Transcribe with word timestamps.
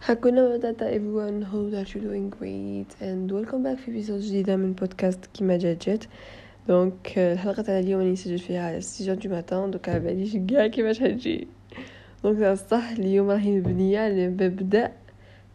Hakuna 0.00 0.48
Matata 0.48 0.90
everyone, 0.90 1.42
hope 1.42 1.72
that 1.72 1.94
you're 1.94 2.02
doing 2.02 2.30
great 2.30 2.86
and 3.00 3.30
welcome 3.30 3.62
back 3.62 3.78
في 3.78 4.02
episode 4.02 4.20
جديدة 4.20 4.56
من 4.56 4.72
بودكاست 4.72 5.26
كيما 5.34 5.56
جات 5.56 5.88
جات 5.88 6.04
donc 6.68 7.18
الحلقة 7.18 7.62
تاع 7.62 7.78
اليوم 7.78 8.00
راني 8.00 8.12
نسجل 8.12 8.38
فيها 8.38 8.66
على 8.68 8.80
6 8.80 9.14
du 9.14 9.30
matin 9.30 9.70
donc 9.70 9.88
على 9.88 10.00
باليش 10.00 10.36
كاع 10.36 10.66
كيفاش 10.66 11.02
هتجي 11.02 11.48
donc 12.24 12.54
صح 12.54 12.90
اليوم 12.90 13.30
راهي 13.30 13.58
مبنية 13.58 14.00
على 14.00 14.28
مبدأ 14.28 14.92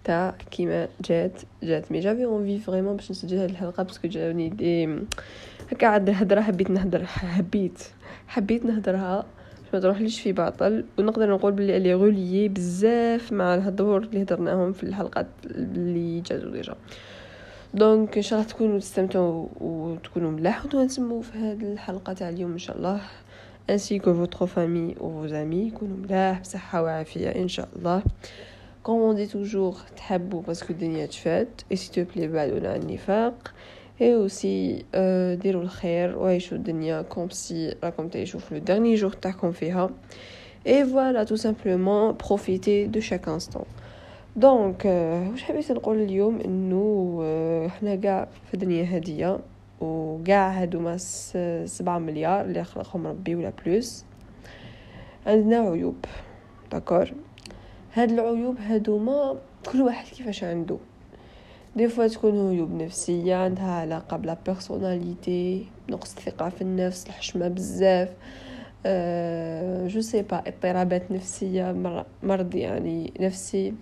تاع 0.04 0.36
كيما 0.52 0.88
جات 1.05 1.41
جات 1.64 1.91
mais 1.91 2.00
j'avais 2.00 2.25
envie 2.25 2.59
vraiment 2.59 2.96
باش 2.96 3.12
نسجل 3.12 3.38
هاد 3.38 3.50
الحلقة 3.50 3.84
parce 3.84 3.98
que 3.98 4.07
جاوني 4.07 4.50
des 4.50 4.86
هكا 5.71 5.88
عاد 5.88 6.09
الهضرة 6.09 6.41
حبيت 6.41 6.70
نهدر 6.70 7.05
حبيت 7.05 7.84
حبيت 8.27 8.66
نهدرها 8.66 9.25
ما 9.76 9.82
تروحليش 9.82 10.21
في 10.21 10.32
باطل 10.32 10.86
ونقدر 11.00 11.30
نقول 11.30 11.52
بلي 11.52 11.78
اللي 11.78 11.94
غوليي 11.94 12.50
بزاف 12.50 13.32
مع 13.32 13.55
الهضور 13.55 14.04
اللي 14.04 14.21
هدرناهم 14.21 14.71
في 14.71 14.84
الحلقات 14.84 15.28
اللي 15.46 16.22
جاتو 16.22 16.49
ديجا. 16.49 16.76
دونك 17.73 18.18
إن 18.18 18.22
شاء 18.22 18.40
الله 18.40 18.52
تكونوا 18.52 18.80
تستمتعوا 18.80 19.48
وتكونوا 19.62 20.32
ملاح 20.32 20.66
ونتسموا 20.66 21.22
في 21.22 21.38
هذه 21.38 21.73
الحلقة 21.73 22.13
تاع 22.13 22.30
اليوم 22.30 22.52
إن 22.52 22.58
شاء 22.58 22.77
الله. 22.77 23.02
انسي 23.70 23.99
كو 23.99 24.13
فوتر 24.13 24.46
فامي 24.46 24.96
أو 25.02 25.22
فوز 25.22 25.34
امي 25.34 25.68
يكونوا 25.68 25.98
ملاح 25.98 26.41
بصحة 26.41 26.84
وعافية 26.84 27.30
إن 27.30 27.48
شاء 27.48 27.68
الله. 27.76 28.04
كوم 28.84 29.16
دي 29.16 29.26
توجور 29.27 29.76
تحبوا 29.98 30.41
باسكو 30.41 30.73
الدنيا 30.73 31.05
تفات. 31.05 31.62
اي 31.71 31.76
سي 31.76 31.91
تو 31.91 32.12
بلي 32.16 32.27
بعدونا 32.27 32.73
عن 32.73 32.82
النفاق. 32.82 33.54
اي 34.02 34.16
اوسي 34.16 34.85
ديروا 35.41 35.62
الخير 35.62 36.17
وعيشوا 36.17 36.58
الدنيا 36.58 37.02
comme 37.02 37.30
si 37.30 37.76
راكم 37.84 38.08
تعيشوا 38.08 38.40
في 38.40 38.55
le 38.55 38.62
dernier 38.62 38.95
jour 38.95 39.12
تاعكم 39.12 39.52
فيها 39.52 39.90
et 40.67 40.85
voilà 40.85 41.23
tout 41.23 41.35
simplement 41.35 42.16
profitez 42.27 42.85
de 42.88 42.99
chaque 42.99 43.27
instant 43.27 43.66
donc 44.35 44.85
واش 45.31 45.44
حبيت 45.44 45.71
نقول 45.71 46.02
اليوم 46.02 46.40
انه 46.45 47.70
حنا 47.70 47.96
كاع 47.96 48.27
في 48.48 48.54
الدنيا 48.54 48.84
هاديه 48.84 49.40
وكاع 49.82 50.49
هادو 50.62 50.79
ما 50.79 50.98
سبعة 51.66 51.99
مليار 51.99 52.46
اللي 52.46 52.63
خلقهم 52.63 53.07
ربي 53.07 53.35
ولا 53.35 53.51
plus 53.65 54.05
عندنا 55.27 55.60
عيوب 55.60 56.05
d'accord 56.71 57.13
هاد 57.93 58.12
العيوب 58.12 58.57
هادوما 58.60 59.35
كل 59.71 59.82
واحد 59.82 60.05
كيفاش 60.07 60.43
عنده 60.43 60.77
des 61.76 61.88
fois 61.88 62.07
تكون 62.07 62.49
عيوب 62.49 62.73
نفسية 62.73 63.35
عندها 63.35 63.71
علاقة 63.71 64.18
ب 64.18 64.24
la 64.24 64.38
personnalité 64.46 65.66
نقص 65.90 66.16
الثقة 66.17 66.50
في 66.50 66.62
النفس 66.62 67.07
الحشمة 67.07 67.47
بزاف. 67.47 68.09
je 69.88 70.01
sais 70.01 70.22
pas 70.22 70.44
اضطرابات 70.47 71.12
نفسية 71.12 71.75
مرض 72.23 72.56
يعني 72.56 73.13
نفسي. 73.19 73.73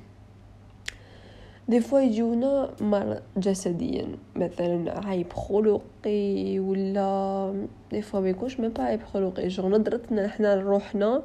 des 1.67 1.79
fois 1.79 1.99
يجونا 1.99 2.69
مرض 2.81 3.21
جسديا 3.37 4.07
مثلا 4.35 5.07
عيب 5.07 5.33
خلقي 5.33 6.59
ولا 6.59 7.65
des 7.91 8.01
fois 8.01 8.19
ما 8.19 8.29
يكونش 8.29 8.59
même 8.59 8.73
عيب 8.79 9.03
خلقي. 9.03 9.47
جو 9.47 9.69
نظرتنا 9.69 10.27
حنا 10.27 10.55
لروحنا 10.55 11.21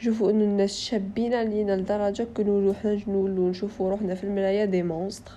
نشوفو 0.00 0.30
انه 0.30 0.44
الناس 0.44 0.80
شابين 0.80 1.34
علينا 1.34 1.76
لدرجة 1.76 2.26
كنولو 2.36 2.74
حنا 2.74 2.98
نولو 3.08 3.48
نشوفو 3.48 3.88
روحنا 3.88 4.14
في 4.14 4.24
المرايه 4.24 4.64
des 4.64 4.82
monstres 4.82 5.32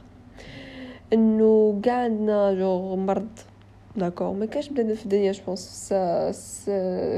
إنه 1.13 1.79
كاع 1.83 2.03
عندنا 2.03 2.53
genre 2.53 2.95
مرض. 2.95 3.39
d'accord 3.95 4.33
ما 4.33 4.45
كاش 4.45 4.69
بنادم 4.69 4.95
في 4.95 5.05
الدنيا 5.05 5.31
je 5.31 5.49
pense 5.49 5.94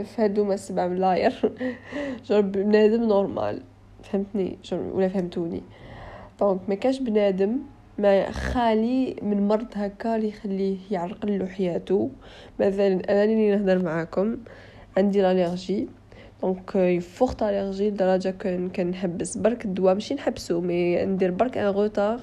في 0.06 0.16
هادو 0.18 0.44
ما 0.44 0.56
سبع 0.56 0.88
ملاير. 0.88 1.52
genre 2.30 2.42
بنادم 2.42 3.04
normal 3.04 3.62
فهمتني؟ 4.04 4.58
ولا 4.72 5.08
فهمتوني. 5.08 5.64
donc 6.40 6.60
ما 6.70 6.76
كاش 6.76 7.00
بنادم. 7.00 7.60
ما 7.98 8.32
خالي 8.32 9.16
من 9.22 9.48
مرض 9.48 9.68
هكا 9.76 10.16
اللي 10.16 10.28
يخليه 10.28 10.78
يعرقل 10.92 11.40
له 11.40 11.46
حياته. 11.46 12.10
مثلا 12.60 12.88
أنا 12.88 13.24
اللي 13.24 13.56
نهضر 13.56 13.84
معاكم. 13.84 14.38
عندي 14.98 15.22
l'allergie 15.22 15.88
donc 16.42 16.76
une 16.76 17.01
forte 17.01 17.44
allergie 17.44 17.90
لدرجة 17.90 18.30
كنحبس 18.76 19.38
برك 19.38 19.66
الدواء 19.66 19.94
ماشي 19.94 20.14
نحبسو 20.14 20.62
mais 20.62 21.06
ندير 21.06 21.32
برك 21.32 21.58
un 21.58 21.66
retard 21.66 22.20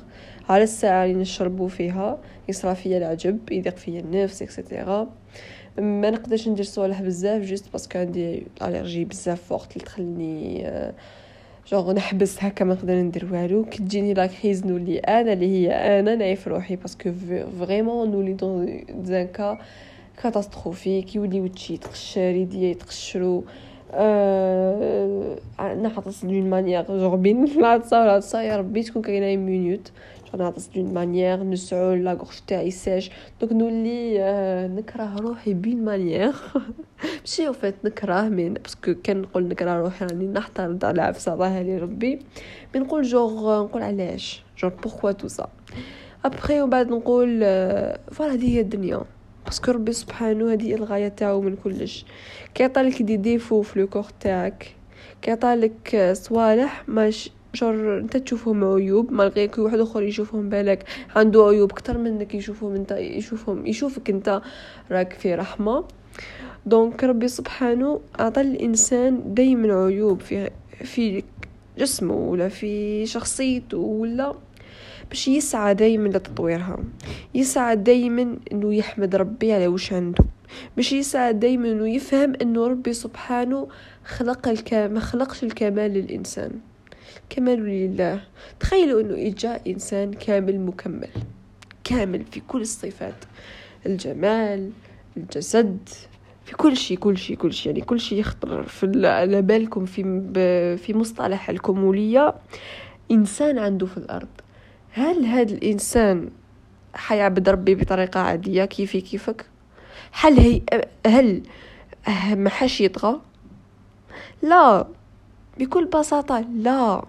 على 0.51 0.63
الساعة 0.63 1.05
اللي 1.05 1.15
نشربو 1.15 1.69
فيها 1.69 2.19
يصرى 2.49 2.75
فيا 2.75 2.99
العجب 2.99 3.53
يضيق 3.53 3.77
فيا 3.77 4.01
النفس 4.01 4.43
et 4.43 4.59
cetera 4.59 5.09
ما 5.79 6.11
نقدرش 6.11 6.49
ندير 6.49 6.65
صوالح 6.65 7.03
بزاف 7.03 7.43
juste 7.43 7.73
parce 7.73 7.89
que 7.89 7.99
عندي 7.99 8.47
ال 8.63 8.67
allergie 8.67 9.05
بزاف 9.05 9.43
forte 9.43 9.73
اللي 9.77 9.85
تخليني 9.85 10.67
جونغ 11.69 11.93
نحبس 11.93 12.45
هكا 12.45 12.65
ما 12.65 12.75
نقدر 12.75 12.95
ندير 12.95 13.29
والو 13.33 13.65
كي 13.65 13.79
تجيني 13.79 14.15
la 14.15 14.27
crise 14.27 14.67
نولي 14.67 14.99
أنا 14.99 15.33
اللي 15.33 15.47
هي 15.47 15.73
أنا 16.01 16.15
نعيف 16.15 16.49
روحي 16.49 16.77
parce 16.77 16.99
que 16.99 17.13
vraiment 17.61 18.11
نولي 18.11 18.33
dans 18.33 18.85
un 19.03 19.27
cas 19.27 19.59
catastrophique 20.23 21.15
يولي 21.15 21.41
وجهي 21.41 21.75
يتقشر 21.75 22.21
يديا 22.21 22.69
يتقشرو. 22.71 23.45
نعطس 25.83 26.25
دون 26.25 26.51
مانيير 26.51 26.85
جوغ 26.89 27.17
بين 27.17 27.45
العطسه 27.45 28.01
والعطسه 28.01 28.43
يا 28.43 28.57
ربي 28.57 28.83
تكون 28.83 29.03
كاينة 29.03 29.43
مينوت 29.43 29.93
نعطس 30.39 30.67
دون 30.67 30.95
مانيير 30.95 31.43
نسعو 31.43 31.95
لا 31.95 32.13
غورش 32.13 32.41
تاعي 32.41 32.71
ساج 32.71 33.11
دونك 33.41 33.53
نولي. 33.53 34.19
نكره 34.69 35.17
روحي 35.17 35.55
بين 35.55 35.85
مانيير 35.85 36.35
ماشي 37.21 37.49
أو 37.49 37.53
فات 37.53 37.75
نكره 37.85 38.29
مين 38.29 38.55
باسكو 38.55 38.95
كان 39.03 39.21
نقول 39.21 39.49
نكره 39.49 39.81
روحي 39.81 40.05
راني 40.05 40.27
نحترض 40.27 40.85
على 40.85 41.03
عفسه 41.03 41.63
لي 41.63 41.79
ربي 41.79 42.19
مي 42.75 42.81
نقول 42.81 43.03
جوغ 43.03 43.65
نقول 43.65 43.83
علاش 43.83 44.45
جوغ 44.59 44.71
بوركوا 44.83 45.13
تو 45.13 45.29
سا 45.29 45.49
ابخي 46.25 46.63
وبعد 46.63 46.89
نقول 46.89 47.41
فوالا 48.13 48.35
هذه 48.35 48.57
هي 48.57 48.61
الدنيا 48.61 49.01
باسكو 49.51 49.73
ربي 49.73 49.93
سبحانه 49.93 50.53
هذه 50.53 50.75
الغاية 50.75 51.09
تاعو 51.09 51.41
من 51.41 51.57
كلش. 51.57 52.05
كيعطيلك 52.55 53.03
دي 53.03 53.17
ديفو 53.17 53.63
في 53.63 53.81
le 53.81 53.87
corps 53.87 54.05
تاعك. 54.21 54.75
كيعطيلك 55.23 56.11
صوالح 56.13 56.89
ماش 56.89 57.31
جور 57.55 57.99
انت 57.99 58.17
تشوفهم 58.17 58.65
عيوب 58.65 59.13
malgré 59.13 59.49
كي 59.49 59.61
واحد 59.61 59.79
آخر 59.79 60.03
يشوفهم 60.03 60.49
بالك 60.49 60.85
عنده 61.17 61.47
عيوب 61.49 61.73
أكثر 61.73 61.99
منك 61.99 62.35
يشوفهم 62.35 62.75
انت 62.75 62.93
يشوفهم 62.93 63.67
يشوفك 63.67 64.11
انت 64.11 64.43
راك 64.91 65.13
في 65.13 65.35
رحمة. 65.35 65.85
donc 66.67 67.05
ربي 67.05 67.29
سبحانه 67.29 68.01
أعطى 68.21 68.41
الإنسان 68.41 69.35
دايما 69.35 69.85
عيوب 69.85 70.21
في 70.21 70.51
في 70.85 71.23
جسمه 71.79 72.15
ولا 72.15 72.49
في 72.49 73.07
شخصيته 73.07 73.79
ولا 73.79 74.35
باش 75.11 75.29
يسعى 75.29 75.75
دايما 75.75 76.09
لتطويرها 76.09 76.79
يسعى 77.35 77.77
دايما 77.77 78.37
إنه 78.53 78.75
يحمد 78.75 79.17
ربي 79.17 79.53
على 79.53 79.67
وش 79.67 79.93
عنده 79.93 80.25
باش 80.77 80.93
يسعى 80.93 81.33
دايما 81.33 81.73
إنه 81.73 81.89
يفهم 81.89 82.33
إنه 82.43 82.67
ربي 82.67 82.93
سبحانه 82.93 83.69
خلق 84.05 84.49
الكامل 84.49 84.95
ما 84.95 85.01
خلقش 85.01 85.45
الكمال 85.45 85.91
للإنسان. 85.91 86.51
كمال 87.31 87.65
لله. 87.65 88.21
تخيلوا 88.61 89.01
إنه 89.01 89.15
إجا 89.15 89.61
إنسان 89.67 90.13
كامل 90.13 90.61
مكمل 90.61 91.09
كامل 91.85 92.25
في 92.25 92.41
كل 92.49 92.61
الصفات 92.61 93.25
الجمال 93.87 94.71
الجسد 95.17 95.89
في 96.45 96.57
كل 96.57 96.77
شيء 96.77 96.99
كل 96.99 97.19
شيء 97.19 97.37
كل 97.37 97.53
شيء. 97.53 97.73
يعني 97.73 97.85
كل 97.85 98.01
شيء 98.01 98.19
يخطر 98.19 98.63
في 98.63 99.07
على 99.07 99.43
بالكم 99.43 99.85
في 99.85 100.03
في 100.77 100.95
مصطلح 100.95 101.51
الكمولية. 101.51 102.35
إنسان 103.11 103.59
عنده 103.59 103.87
في 103.87 103.97
الأرض. 103.97 104.29
هل 104.93 105.25
هذا 105.25 105.55
الإنسان 105.55 106.31
حيعبد 106.95 107.49
ربي 107.49 107.75
بطريقة 107.75 108.21
عادية؟ 108.21 108.65
كيفي 108.65 109.01
كيفك؟ 109.01 109.47
هل 110.13 110.39
هي 110.41 110.63
هل 111.07 111.43
ما 112.33 112.51
حاش 112.51 112.81
يطغى؟ 112.81 113.21
لا 114.43 114.87
بكل 115.59 115.85
بساطة 115.85 116.41
لا. 116.41 117.05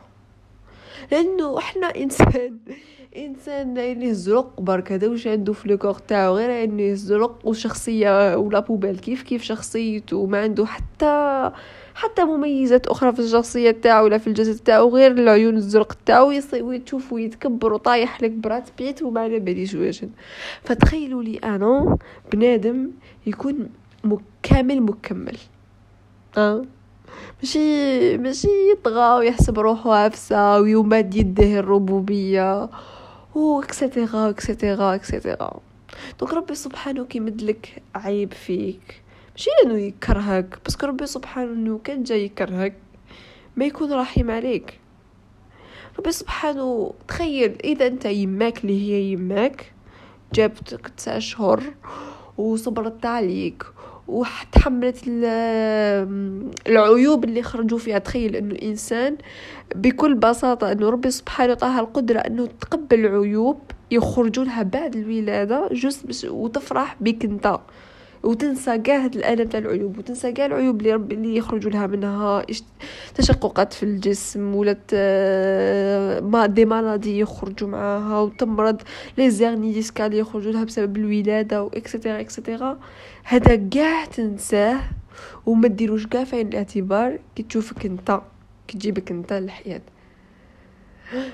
لأنه 1.11 1.57
إحنا 1.57 1.87
إنسان 1.87 2.57
إنسان 3.17 3.77
اللي 3.77 4.13
زرق 4.13 4.61
برك 4.61 4.91
هذا 4.91 5.07
واش 5.07 5.27
عنده 5.27 5.53
في 5.53 5.69
لو 5.69 5.93
تاعو؟ 5.93 6.35
غير 6.35 6.63
إنه 6.63 6.93
زرق 6.93 7.39
وشخصيه 7.43 8.35
ولا 8.35 8.59
بوبال 8.59 8.99
كيف 9.01 9.23
كيف 9.23 9.43
شخصيته؟ 9.43 10.17
وما 10.17 10.41
عنده 10.41 10.65
حتى 10.65 11.51
حتى 11.95 12.23
مميزات 12.23 12.87
أخرى 12.87 13.13
في 13.13 13.19
الشخصية 13.19 13.71
تاعو 13.71 14.05
ولا 14.05 14.17
في 14.17 14.27
الجسد 14.27 14.59
تاعو 14.63 14.95
غير 14.95 15.11
العيون 15.11 15.55
الزرق 15.55 15.97
تاعو 16.05 16.33
وتشوفو 16.53 17.17
يتكبر 17.17 17.73
وطايح 17.73 18.21
لك 18.21 18.31
برات 18.31 18.69
بيت 18.77 19.01
وما 19.03 19.21
على 19.21 19.39
باليش 19.39 19.73
واش. 19.73 20.05
فتخيلوا 20.63 21.23
لي 21.23 21.37
أنا 21.37 21.97
بنادم 22.31 22.91
يكون 23.25 23.69
كامل 24.43 24.81
مكمل. 24.81 25.37
آه 26.37 26.65
ماشي 27.43 28.17
ماشي 28.17 28.47
يطغى 28.71 29.17
ويحسب 29.17 29.59
روحو 29.59 29.91
عفسة 29.91 30.59
ويمد 30.59 31.15
يده 31.15 31.59
الربوبية 31.59 32.69
et 33.35 33.59
cetera 33.59 34.29
et 34.29 34.46
cetera 34.46 34.95
et 34.95 35.11
cetera 35.11 35.59
donc 36.19 36.33
ربي 36.33 36.55
سبحانه 36.55 37.05
كيمدلك 37.05 37.83
عيب 37.95 38.33
فيك. 38.33 39.01
ماشي 39.35 39.49
إنه 39.65 39.77
يكرهك 39.77 40.59
بس 40.65 40.83
ربي 40.83 41.05
سبحانه 41.05 41.53
إنه 41.53 41.79
كان 41.83 42.03
جاي 42.03 42.25
يكرهك 42.25 42.73
ما 43.55 43.65
يكون 43.65 43.93
رحيم 43.93 44.31
عليك. 44.31 44.79
ربي 45.99 46.11
سبحانه 46.11 46.93
تخيل 47.07 47.57
إذا 47.63 47.87
أنت 47.87 48.05
يماك 48.05 48.63
اللي 48.63 48.81
هي 48.81 49.11
يماك 49.11 49.71
جابتك 50.33 50.87
تسع 50.87 51.19
شهور 51.19 51.63
وصبرت 52.37 53.05
عليك 53.05 53.63
وتحملت 54.07 55.03
العيوب 56.67 57.23
اللي 57.23 57.43
خرجوا 57.43 57.77
فيها. 57.77 57.99
تخيل 57.99 58.35
إنه 58.35 58.55
انسان 58.61 59.17
بكل 59.75 60.15
بساطة 60.15 60.71
إنه 60.71 60.89
ربي 60.89 61.11
سبحانه 61.11 61.51
وتعالى 61.51 61.79
القدرة 61.79 62.19
إنه 62.19 62.45
تقبل 62.45 63.05
العيوب 63.05 63.59
يخرجوا 63.91 64.43
لها 64.43 64.63
بعد 64.63 64.95
الولادة 64.95 65.69
جزء 65.71 66.31
وتفرح 66.31 66.95
بك 67.01 67.25
أنت. 67.25 67.59
وتنسى 68.23 68.77
كاع 68.77 69.03
هاد 69.03 69.15
الالم 69.15 69.49
تاع 69.49 69.59
العيوب 69.59 69.97
وتنسى 69.97 70.31
كاع 70.31 70.45
العيوب 70.45 70.79
اللي 70.79 70.93
ربي 70.93 71.15
اللي 71.15 71.35
يخرجوا 71.35 71.71
لها 71.71 71.87
منها 71.87 72.45
تشققات 73.15 73.73
في 73.73 73.83
الجسم 73.83 74.55
ولا 74.55 74.77
même 76.21 76.45
des 76.45 76.65
maladies 76.65 77.19
يخرجوا 77.19 77.69
معاها 77.69 78.19
وتمرض 78.19 78.81
les 79.17 79.29
hernies 79.29 79.73
discales 79.73 80.13
يخرجوا 80.13 80.51
لها 80.51 80.63
بسبب 80.63 80.97
الولادة 80.97 81.63
et 81.63 81.77
cetera 81.77 82.19
et 82.19 82.34
cetera 82.34 82.79
هذا 83.23 83.55
كاع 83.55 84.05
تنساه 84.05 84.79
وما 85.45 85.67
ديروش 85.67 86.07
كاع 86.07 86.23
في 86.23 86.41
الاعتبار 86.41 87.19
كي 87.35 87.43
تشوفك 87.43 87.85
أنت 87.85 88.21
كي 88.67 88.77
تجيبك 88.77 89.11
أنت 89.11 89.33
للحياة. 89.33 89.81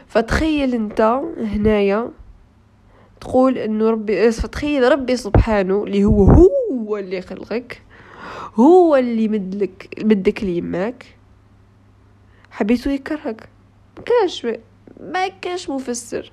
فتخيل 0.08 0.74
أنت 0.74 1.02
هنايا 1.38 2.12
تقول 3.22 3.58
إنه 3.58 3.90
ربي 3.90 4.32
فتخيل 4.32 4.92
ربي 4.92 5.16
سبحانه 5.16 5.84
اللي 5.84 6.06
هو 6.06 6.24
هو 6.24 6.48
اللي 6.96 7.22
خلقك 7.22 7.82
هو 8.56 8.96
اللي 8.96 9.28
مدلك 9.28 10.04
مدك 10.04 10.44
ليماك. 10.44 11.06
حبيتو 12.52 12.90
يكرهك. 12.90 13.50
مكاش 13.98 14.48
ما 15.00 15.28
كاش 15.28 15.70
مفسر. 15.70 16.32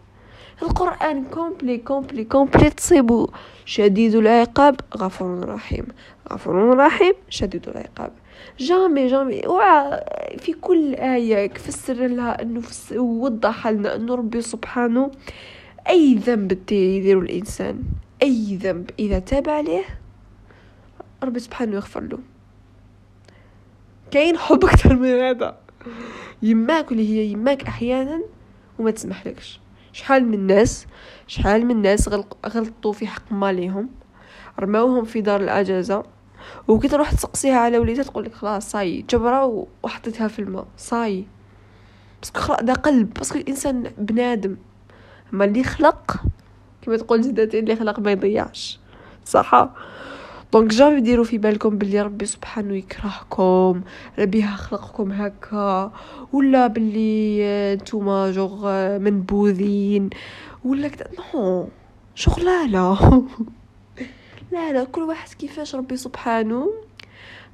القرآن 0.63 1.25
complet 1.25 1.79
complet 1.79 2.25
complet 2.25 2.71
تصيبو 2.71 3.29
شديد 3.65 4.15
العقاب. 4.15 4.81
غفور 4.97 5.49
رحيم 5.49 5.87
غفور 6.33 6.77
رحيم 6.77 7.15
شديد 7.29 7.69
العقاب. 7.69 8.13
jamais 8.59 9.07
jamais. 9.07 9.43
في 10.39 10.53
كل 10.61 10.95
آية 10.95 11.49
فسر 11.49 12.07
لها 12.07 12.43
أنه 12.43 12.63
وضح 12.97 13.67
لنا 13.67 13.95
أنه 13.95 14.15
ربي 14.15 14.41
سبحانه 14.41 15.11
أي 15.89 16.15
ذنب 16.15 16.53
يديرو 16.73 17.21
الإنسان 17.21 17.83
أي 18.23 18.59
ذنب 18.63 18.91
إذا 18.99 19.19
تاب 19.19 19.49
عليه 19.49 19.85
ربي 21.25 21.41
سبحانه 21.41 21.75
يغفر 21.75 22.01
له. 22.01 22.19
كاين 24.11 24.39
حب 24.39 24.65
أكتر 24.65 24.97
من 24.97 25.09
هذا. 25.09 25.59
يماك 26.43 26.93
اللي 26.93 27.09
هي 27.09 27.27
يماك 27.33 27.63
أحيانا 27.63 28.23
وما 28.79 28.91
تسمحلكش. 28.91 29.61
شحال 29.93 30.25
من 30.25 30.35
الناس 30.35 30.87
شحال 31.27 31.67
من 31.67 31.71
الناس 31.71 32.09
غلطوا 32.47 32.93
في 32.93 33.07
حق 33.07 33.33
ماليهم 33.33 33.91
رماوهم 34.61 35.05
في 35.05 35.21
دار 35.21 35.41
الأجازة 35.41 36.03
وكي 36.69 36.89
تروح 36.89 37.13
تسقسيها 37.13 37.59
على 37.59 37.79
وليدها 37.79 38.05
تقول 38.05 38.25
لك 38.25 38.35
خلاص 38.35 38.71
صاي 38.71 39.03
جبرة 39.11 39.67
وحطيتها 39.83 40.29
في 40.29 40.39
الماء 40.39 40.67
صاي. 40.77 41.27
parce 42.21 42.33
que 42.33 42.41
خلاص 42.41 42.61
ده 42.61 42.73
قلب. 42.73 43.15
parce 43.15 43.30
que 43.30 43.39
الإنسان 43.39 43.93
بنادم. 43.99 44.57
أما 45.33 45.45
اللي 45.45 45.65
خلق 45.65 46.17
كما 46.83 46.97
تقول 46.97 47.21
جدتي 47.21 47.59
اللي 47.59 47.77
خلق 47.77 48.01
ما 48.01 48.13
يضيعش. 48.13 48.81
صح؟ 49.25 49.71
donc 50.53 50.71
jamais 50.71 51.01
ديروا 51.01 51.25
في 51.25 51.39
بالكم 51.39 51.79
بلي 51.79 52.03
ربي 52.03 52.27
سبحانه 52.27 52.75
يكرهكم 52.75 53.83
ربي 54.19 54.43
خلقكم 54.43 55.13
هكا 55.13 55.93
ولا 56.33 56.67
بلي 56.67 57.41
نتوما 57.75 58.31
جوغ 58.31 58.69
منبوذين 58.99 60.11
ولا 60.65 60.89
كدا 60.89 61.07
non 61.35 61.69
شغلانه 62.15 63.25
لا 64.53 64.73
لا 64.73 64.85
كل 64.85 65.03
واحد 65.03 65.29
كيفاش 65.35 65.75
ربي 65.75 65.97
سبحانه 65.97 66.71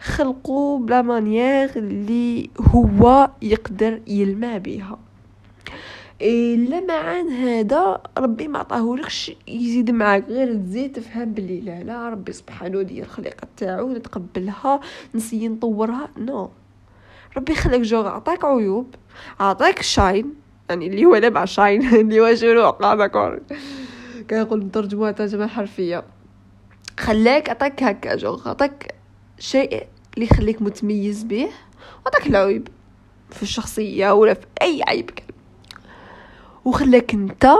خلقو 0.01 0.79
ب 0.79 0.87
la 0.87 1.03
manière 1.03 1.71
اللي 1.77 2.51
هو 2.61 3.31
يقدر 3.43 4.01
يلمع 4.07 4.57
بها 4.57 4.99
اللمعان 6.22 7.28
هذا 7.28 8.00
ربي 8.19 8.49
ما 8.49 8.58
عطاهولكش 8.58 9.32
يزيد 9.49 9.90
معاك. 9.90 10.25
غير 10.28 10.55
تزيد 10.55 10.93
تفهم 10.93 11.32
بلي 11.32 11.61
لا 11.61 11.82
لا 11.82 12.08
ربي 12.08 12.32
سبحانه 12.32 12.82
دير 12.82 13.05
الخليقة 13.05 13.49
تاعو 13.56 13.93
نتقبلها 13.93 14.81
نسي 15.14 15.49
نطورها. 15.49 16.08
non. 16.19 16.47
non. 16.47 16.49
ربي 17.37 17.55
خلق 17.55 17.76
جوغ 17.76 18.08
عطاك 18.08 18.44
عيوب 18.44 18.94
عطاك 19.40 19.82
shine 19.82 20.35
يعني 20.70 20.87
اللي 20.87 21.05
هو 21.05 21.17
لمع 21.17 21.44
shine 21.44 21.88
اللي 22.00 22.20
هو 22.20 22.34
شروق 22.34 22.84
هذا 22.84 23.06
كنقول 24.31 24.64
نترجموها 24.64 25.12
ترجمة 25.12 25.46
حرفية. 25.46 26.05
خلاك 26.99 27.50
عطاك 27.50 27.82
هكا 27.82 28.17
جوغ 28.17 28.49
عطاك 28.49 28.94
شيء 29.38 29.87
اللي 30.14 30.26
يخليك 30.26 30.62
متميز 30.62 31.22
به 31.22 31.49
وعطاك 32.05 32.26
العيب 32.26 32.69
في 33.31 33.43
الشخصية 33.43 34.12
ولا 34.12 34.34
في 34.34 34.46
أي 34.62 34.82
عيب 34.88 35.11
كان. 35.11 35.30
وخلاك 36.65 37.15
انت 37.15 37.53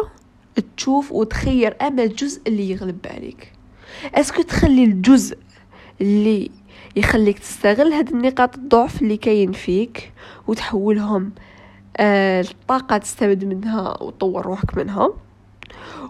تشوف 0.77 1.13
وتخير 1.13 1.77
أما 1.83 2.03
الجزء 2.03 2.43
اللي 2.47 2.71
يغلب 2.71 3.07
عليك. 3.07 3.53
أسكو 4.15 4.43
تخلي 4.43 4.85
الجزء 4.85 5.39
اللي 6.01 6.51
يخليك 6.97 7.39
تستغل 7.39 7.93
هاد 7.93 8.09
النقاط 8.09 8.57
الضعف 8.57 9.03
اللي 9.03 9.17
كاين 9.17 9.53
فيك 9.53 10.13
وتحولهم 10.47 11.33
آه 11.97 12.41
الطاقة 12.41 12.99
تستفد 12.99 13.45
منها 13.45 14.03
وتطور 14.03 14.47
روحك 14.47 14.77
منها. 14.77 15.09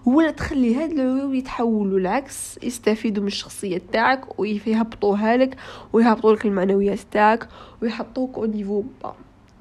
ولا 0.05 0.31
تخلي 0.31 0.75
هاد 0.75 0.91
العيوب 0.91 1.33
يتحولوا 1.33 1.99
العكس 1.99 2.59
يستفيدوا 2.63 3.21
من 3.21 3.27
الشخصية 3.27 3.81
تاعك 3.91 4.39
ويهبطوها 4.39 5.37
لك 5.37 5.57
ويهبطوا 5.93 6.33
لك 6.33 6.45
المعنويات 6.45 6.99
تاعك 7.11 7.47
ويحطوك 7.81 8.37
au 8.37 8.45
niveau 8.45 8.83
bas 9.03 9.15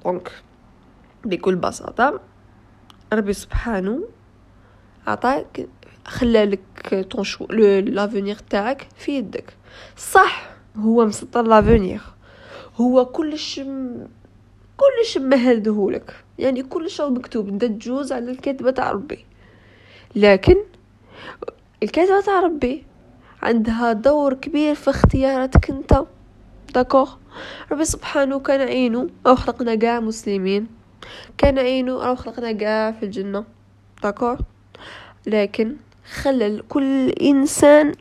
donc 0.05 0.33
بكل 1.25 1.57
بساطة 1.57 2.21
ربي 3.13 3.33
سبحانه 3.33 4.01
عطاك 5.07 5.69
خلالك 6.07 7.07
ton 7.11 7.25
choix 7.25 7.47
l'avenir 7.47 8.39
تاعك 8.51 8.87
في 8.97 9.13
يدك. 9.13 9.57
صح 9.97 10.51
هو 10.77 11.07
مسطر 11.07 11.43
l'avenir 11.43 12.03
هو 12.77 13.07
كلش. 13.07 13.61
كلش 14.77 15.19
مهدهولك 15.19 16.15
يعني 16.39 16.63
كلش 16.63 17.01
مكتوب 17.01 17.49
انت 17.49 17.65
تجوز 17.65 18.13
على 18.13 18.31
الكتبة 18.31 18.71
تاع 18.71 18.91
ربي. 18.91 19.25
لكن 20.17 20.57
الكتبة 21.83 22.21
تاع 22.21 22.41
ربي 22.41 22.85
عندها 23.43 23.93
دور 23.93 24.35
كبير 24.35 24.75
في 24.75 24.91
اختياراتك 24.91 25.71
انت. 25.71 26.05
داكوغ 26.75 27.15
ربي 27.73 27.85
سبحانه 27.85 28.39
كان 28.39 28.61
عينه 28.61 29.09
أو 29.27 29.35
خلقنا 29.35 29.75
كاع 29.75 30.01
مسلمين. 30.01 30.80
كان 31.39 31.59
عينه 31.59 31.93
راه 31.93 32.15
خلقنا 32.15 32.53
كاع 32.53 32.93
في 32.93 33.03
الجنة. 33.03 33.45
داكور. 34.03 34.39
لكن 35.27 35.77
خلى 36.23 36.63
كل 36.69 37.09
إنسان 37.09 37.95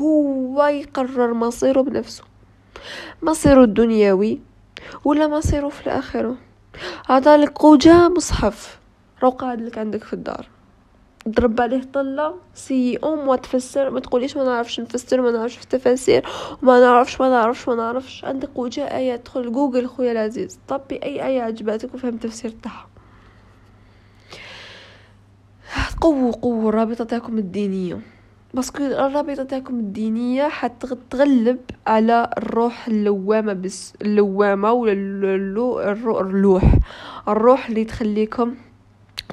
هو 0.00 0.64
يقرر 0.64 1.34
مصيره 1.34 1.80
بنفسه. 1.80 2.24
مصيره 3.22 3.64
الدنيوي 3.64 4.40
ولا 5.04 5.28
مصيره 5.28 5.68
في 5.68 5.86
الآخرة. 5.86 6.36
عطالك 7.08 7.58
قوجة 7.58 8.08
مصحف. 8.08 8.78
رو 9.22 9.30
قاعد 9.30 9.60
لك 9.60 9.78
عندك 9.78 10.04
في 10.04 10.12
الدار. 10.12 10.46
ضرب 11.28 11.60
عليه 11.60 11.82
طلة 11.92 12.34
سي 12.54 12.98
ام 13.04 13.28
وتفسر 13.28 13.90
ما 13.90 14.00
تقوليش 14.00 14.36
ما 14.36 14.44
نعرفش 14.44 14.80
نفسر 14.80 15.20
ما 15.20 15.30
نعرفش 15.30 15.56
في 15.56 15.62
التفاسير 15.62 16.26
ما 16.62 16.80
نعرفش 16.80 17.20
ما 17.20 17.28
نعرفش 17.28 17.68
ما 17.68 17.74
نعرفش. 17.74 18.24
عندك 18.24 18.58
وجه 18.58 18.96
آية 18.96 19.16
تدخل 19.16 19.52
جوجل 19.52 19.86
خويا 19.86 20.12
العزيز. 20.12 20.58
طبي 20.68 20.94
أي 21.02 21.26
آية 21.26 21.42
عجباتك 21.42 21.94
وفهم 21.94 22.16
تفسير 22.16 22.50
تاعها 22.62 22.86
قووا 26.00 26.32
قووا 26.32 26.68
الرابطة 26.68 27.04
تاعكم 27.04 27.38
الدينية. 27.38 27.98
باسكو 28.54 28.82
الرابطة 28.82 29.44
تاعكم 29.44 29.74
الدينية 29.74 30.48
حتغلب 30.48 31.58
على 31.86 32.30
الروح 32.38 32.88
اللوامة 32.88 33.52
بس 33.52 33.92
اللوامة 34.02 34.72
ولا 34.72 35.34
الروح. 36.20 36.74
الروح 37.28 37.68
اللي 37.68 37.84
تخليكم 37.84 38.54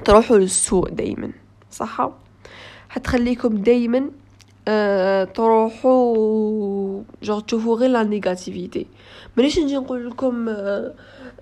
تروحوا 0.04 0.38
للسوء 0.38 0.88
دايما. 0.88 1.32
صح 1.78 2.10
حتخليكم 2.88 3.56
دايما 3.62 4.10
أه 4.68 5.24
تروحوا 5.24 7.02
جو 7.22 7.40
تشوفوا 7.40 7.76
غير 7.76 7.90
la 7.90 8.02
négativité 8.02 8.86
مانيش 9.36 9.58
نجي 9.58 9.76
نقول 9.76 10.10
لكم 10.10 10.48
أه 10.48 10.94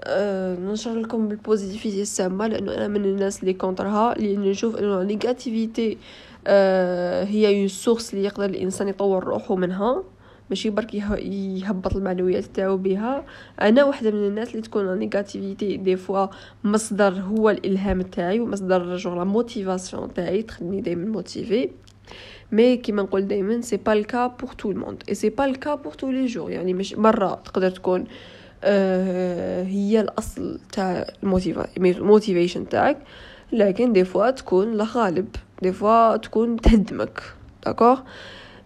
أه 0.05 0.57
ننشر 0.57 0.95
لكم 0.95 1.29
بال 1.29 1.41
positivité 1.41 2.03
السامة 2.03 2.47
لأنه 2.47 2.75
أنا 2.75 2.89
من 2.89 3.05
الناس 3.05 3.41
اللي 3.41 3.53
contre 3.55 4.06
ها 4.06 4.15
لأن 4.15 4.41
نشوف 4.41 4.77
أنه 4.77 5.01
ال 5.03 5.11
négativité 5.11 5.99
أه 6.47 7.25
هي 7.25 7.61
une 7.61 7.69
source 7.69 8.15
اللي 8.15 8.25
يقدر 8.25 8.45
الإنسان 8.45 8.89
يطور 8.89 9.25
روحه 9.25 9.55
منها. 9.57 10.03
ماشي 10.51 10.71
برك 10.71 10.95
يهبط 10.95 11.97
المعنويات 11.97 12.45
تاعو 12.45 12.77
بها 12.77 13.25
أنا 13.61 13.85
واحدة 13.85 14.11
من 14.11 14.27
الناس 14.27 14.51
اللي 14.51 14.63
تكون 14.63 14.99
négativité 14.99 15.77
des 15.77 15.97
fois 15.97 16.27
مصدر 16.65 17.13
هو 17.13 17.51
الإلهام 17.51 18.03
تاعي 18.03 18.41
ومصدر 18.41 18.97
genre 18.97 19.15
la 19.15 19.25
motivation 19.25 20.15
تاعي 20.15 20.43
تخليني 20.43 20.81
دائما 20.81 21.07
motivé 21.07 21.71
mais 22.53 22.77
كيما 22.77 23.03
نقول 23.03 23.29
دائما 23.29 23.61
c'est 23.61 23.77
pas 23.77 23.93
le 23.93 24.06
cas 24.06 24.27
pour 24.27 24.51
tout 24.53 24.71
le 24.71 24.78
monde 24.78 24.95
et 24.95 25.03
c'est 25.09 25.29
pas 25.29 25.45
le 25.45 25.57
cas 25.57 25.75
pour 25.75 25.93
tous 25.93 26.11
les 26.11 26.27
jours 26.27 26.51
يعني 26.51 26.75
مش 26.75 26.95
مرة 26.95 27.35
تقدر 27.45 27.71
تكون 27.71 28.05
آه 28.65 29.63
هي 29.63 30.01
الأصل 30.01 30.61
تاع 30.73 31.07
ال 31.87 31.94
motivation 31.94 32.69
تاعك. 32.69 32.99
لكن 33.53 33.93
des 33.93 34.05
fois 34.05 34.31
تكون 34.31 34.73
لا 34.73 34.87
غالب. 34.93 35.29
des 35.63 35.73
fois 35.73 36.17
تكون 36.17 36.57
تهدمك. 36.57 37.23
d'accord 37.67 38.01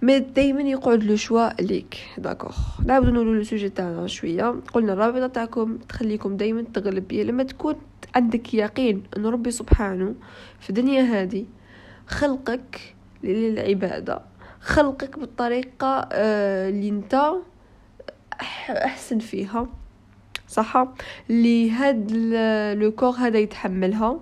mais 0.03 0.19
دائما 0.19 0.63
يقعد 0.63 1.05
le 1.05 1.17
choix 1.17 1.63
ليك 1.63 1.97
d'accord 2.19 2.57
نعاودو 2.85 3.11
نولو 3.11 3.35
le 3.35 3.43
sujet 3.43 3.69
تاعنا 3.69 4.07
شوية 4.07 4.55
قلنا 4.73 4.93
الرابطه 4.93 5.27
تاعكم 5.27 5.77
تخليكم 5.77 6.37
دائما 6.37 6.63
تغلب 6.75 7.13
لما 7.13 7.43
تكون 7.43 7.75
عندك 8.15 8.55
يقين 8.55 9.03
ان 9.17 9.27
ربي 9.27 9.51
سبحانه 9.51 10.15
في 10.61 10.71
الدنيا 10.71 11.03
هذه 11.03 11.47
خلقك 12.07 12.95
للعباده 13.25 14.23
خلقك 14.61 15.19
بالطريقة 15.19 16.09
اللي 16.13 16.89
انت 16.89 17.33
احسن 18.71 19.19
فيها 19.19 19.69
صح 20.49 20.87
اللي 21.31 21.71
هاد 21.71 22.13
le 22.83 22.93
corps 22.93 23.11
هذا 23.11 23.39
يتحملها 23.39 24.21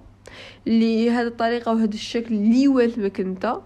اللي 0.67 1.11
هذه 1.11 1.27
الطريقة 1.27 1.73
وهذا 1.73 1.95
الشكل 1.95 2.35
اللي 2.35 2.63
يوالمك 2.63 3.21
انت. 3.21 3.57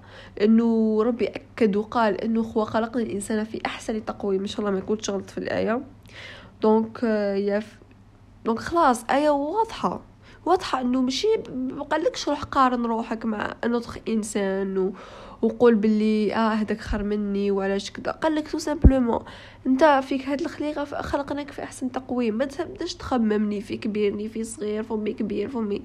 إنه 0.43 1.03
ربي 1.03 1.29
أكد 1.29 1.77
وقال 1.77 2.21
إنه 2.21 2.41
هو 2.41 2.65
خلقنا 2.65 3.03
الإنسان 3.03 3.45
في 3.45 3.61
أحسن 3.67 4.05
تقويم. 4.05 4.41
إن 4.41 4.47
شاء 4.47 4.61
الله 4.61 4.71
ما 4.71 4.79
يكون 4.79 5.03
شغلت 5.03 5.31
في 5.31 5.39
الآية. 5.39 5.83
donc 6.63 7.03
يف. 7.37 7.79
donc 8.45 8.59
خلاص 8.59 9.05
آية 9.11 9.31
واضحة. 9.31 10.01
واضحة 10.47 10.81
إنه 10.81 11.01
ماشي 11.01 11.27
مقالكش 11.55 12.29
روح 12.29 12.43
قارن 12.43 12.87
روحك 12.87 13.25
مع 13.25 13.55
un 13.65 13.75
autre 13.75 13.99
إنسان 14.09 14.79
و... 14.79 14.93
وقول 15.43 15.75
باللي 15.75 16.35
آه 16.35 16.49
هداك 16.49 16.81
خير 16.81 17.03
مني 17.03 17.51
وعلاش 17.51 17.91
كذا 17.91 18.13
قال 18.13 18.35
لك 18.35 18.49
tout 18.49 18.59
simplement 18.59 19.25
انت 19.67 20.01
فيك 20.03 20.29
هاد 20.29 20.41
الخليقة 20.41 20.85
خلقناك 20.85 21.51
في 21.51 21.63
أحسن 21.63 21.93
تقويم. 21.93 22.35
ما 22.35 22.45
تبداش 22.45 22.95
تخممني 22.95 23.61
في 23.61 23.77
كبيرني 23.77 24.29
في 24.29 24.45
صغير 24.45 24.83
فمي 24.83 25.13
كبير 25.13 25.49
فمي 25.49 25.83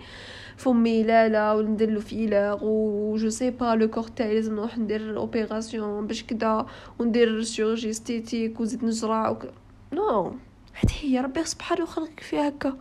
فمي 0.57 1.03
لا 1.03 1.29
لا 1.29 1.53
وندير 1.53 1.89
له 1.89 1.99
filler 1.99 2.59
و 2.61 3.15
je 3.17 3.29
sais 3.29 3.49
pas 3.49 3.75
le 3.75 3.87
corps 3.87 4.03
تاعي 4.03 4.33
لازم 4.35 4.55
نروح 4.55 4.77
ندير 4.77 5.17
opération 5.17 6.07
باش 6.07 6.23
كذا 6.23 6.65
وندير 6.99 7.41
chirurgie 7.41 7.93
esthétique 7.93 8.59
وزيد 8.59 8.85
نزرع 8.85 9.29
وك... 9.29 9.45
non 9.93 10.31
حتى 10.73 10.93
هي 11.01 11.19
ربي 11.19 11.43
سبحانه 11.43 11.85
خلقك 11.85 12.19
فيها 12.19 12.47
هكا. 12.47 12.77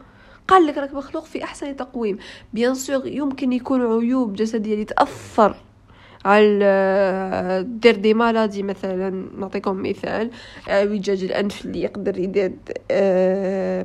قال 0.49 0.67
لك 0.67 0.79
راك 0.79 0.95
مخلوق 0.95 1.25
في 1.25 1.45
أحسن 1.45 1.77
تقويم. 1.77 2.19
bien 2.55 2.75
sûr 2.75 3.07
يمكن 3.07 3.53
يكون 3.53 3.83
عيوب 3.83 4.33
جسدية 4.33 4.73
اللي 4.75 4.85
تأثر 4.85 5.57
دير 7.63 7.97
des 7.97 8.15
maladies 8.15 8.63
مثلا 8.63 9.29
نعطيكم 9.39 9.83
مثال 9.83 10.31
اعوجاج 10.69 11.25
الأنف 11.25 11.65
اللي 11.65 11.83
يقدر 11.83 12.19
يدير 12.19 12.53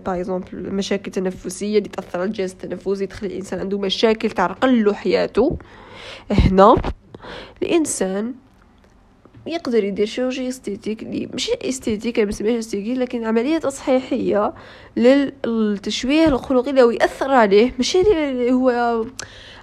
par 0.05 0.19
exemple 0.19 0.73
مشاكل 0.73 1.11
تنفسية 1.11 1.77
اللي 1.77 1.89
تأثر 1.89 2.19
على 2.19 2.27
الجهاز 2.27 2.51
التنفسي 2.51 3.05
تخلي 3.07 3.29
الإنسان 3.29 3.59
عنده 3.59 3.79
مشاكل 3.79 4.29
تعرقل 4.29 4.83
له 4.83 4.93
حياته. 4.93 5.57
هنا 6.31 6.75
الإنسان 7.61 8.33
يقدر 9.47 9.83
يدير 9.83 10.05
chirurgie 10.05 10.47
esthétique 10.47 11.03
اللي 11.03 11.29
ماشي 11.31 11.51
esthétique 11.63 12.19
ما 12.19 12.25
نسميهاش 12.25 12.57
esthétique 12.57 12.97
لكن 12.97 13.25
عملية 13.25 13.57
تصحيحية 13.57 14.53
للتشويه 14.97 16.27
الخلقي 16.27 16.69
اللي 16.69 16.95
يأثر 16.95 17.31
عليه 17.31 17.73
ماشي 17.77 18.01
هو 18.51 19.05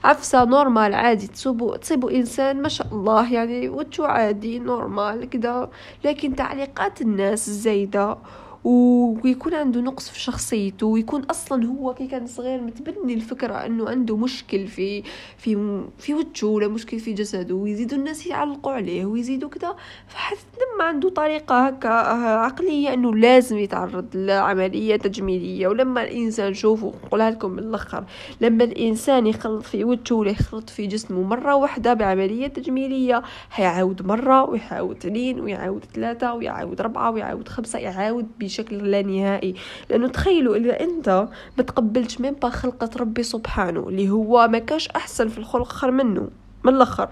عفسة 0.05 0.45
normal 0.45 0.95
عادي 0.95 1.27
تصيبوا 1.27 1.77
تصيبوا 1.77 2.11
إنسان 2.11 2.63
ما 2.63 2.69
شاء 2.69 2.87
الله 2.93 3.33
يعني 3.33 3.69
وجهه 3.69 4.07
عادي 4.07 4.59
normal 4.59 5.25
كده. 5.29 5.71
لكن 6.05 6.37
تعليقات 6.37 7.01
الناس 7.03 7.49
الزايدة 7.49 8.19
ويكون 8.65 9.55
عنده 9.55 9.81
نقص 9.81 10.09
في 10.11 10.21
شخصيته 10.21 10.87
ويكون 10.87 11.23
أصلا 11.23 11.67
هو 11.67 11.95
كي 11.95 12.07
كان 12.07 12.27
صغير 12.27 12.61
متبني 12.61 13.15
الفكرة 13.15 13.55
إنه 13.55 13.89
عنده 13.89 14.17
مشكل 14.17 14.67
في 14.67 15.03
في 15.39 15.81
في 15.99 16.15
وجهه 16.15 16.49
ولا 16.49 16.69
مشكل 16.69 16.99
في 16.99 17.13
جسده 17.13 17.55
ويزيدوا 17.55 17.99
الناس 17.99 18.27
يعلقوا 18.27 18.73
عليه 18.73 19.05
ويزيدوا 19.07 19.49
كذا 19.49 19.77
فحس 20.09 20.47
لما 20.75 20.85
عنده 20.85 21.09
طريقة 21.09 21.67
هكا 21.67 21.89
عقلية 21.89 22.95
إنه 22.95 23.15
لازم 23.15 23.59
يتعرض 23.59 24.07
لعملية 24.15 24.97
تجميلية. 24.97 25.69
ولما 25.69 26.03
الإنسان 26.03 26.55
شوفوا 26.55 26.93
نقولها 27.05 27.31
لكم 27.31 27.51
من 27.51 27.59
الأخر 27.59 28.05
لما 28.41 28.65
الإنسان 28.65 29.27
يخلط 29.27 29.63
في 29.63 29.85
وجهه 29.85 30.17
ولا 30.17 30.31
يخلط 30.31 30.71
في 30.71 30.87
جسمه 30.87 31.23
مرة 31.23 31.55
واحدة 31.55 31.95
بعملية 31.95 32.47
تجميلية 32.47 33.23
هيعاود 33.55 34.07
مرة 34.07 34.45
ويعاود 34.51 34.97
اثنين 34.97 35.41
ويعاود 35.41 35.85
ثلاثة 35.95 36.35
ويعاود 36.35 36.81
أربعة 36.81 37.11
ويعاود 37.11 37.49
خمسة 37.49 37.79
يعاود 37.79 38.27
بشكل 38.49 38.91
لا 38.91 39.03
نهائي. 39.03 39.55
لأنه 39.91 40.09
تخيلوا 40.09 40.57
إذا 40.57 40.81
أنت 40.81 41.29
ما 41.59 41.63
تقبلتش 41.65 42.21
مين 42.21 42.33
با 42.33 42.49
خلقة 42.49 42.91
ربي 42.97 43.23
سبحانه 43.23 43.89
اللي 43.89 44.11
هو 44.11 44.49
ما 44.49 44.59
كاش 44.59 44.89
أحسن 44.89 45.29
في 45.29 45.39
الخلق 45.39 45.73
خير 45.73 45.91
منه 45.91 46.29
من 46.65 46.75
الآخر. 46.75 47.09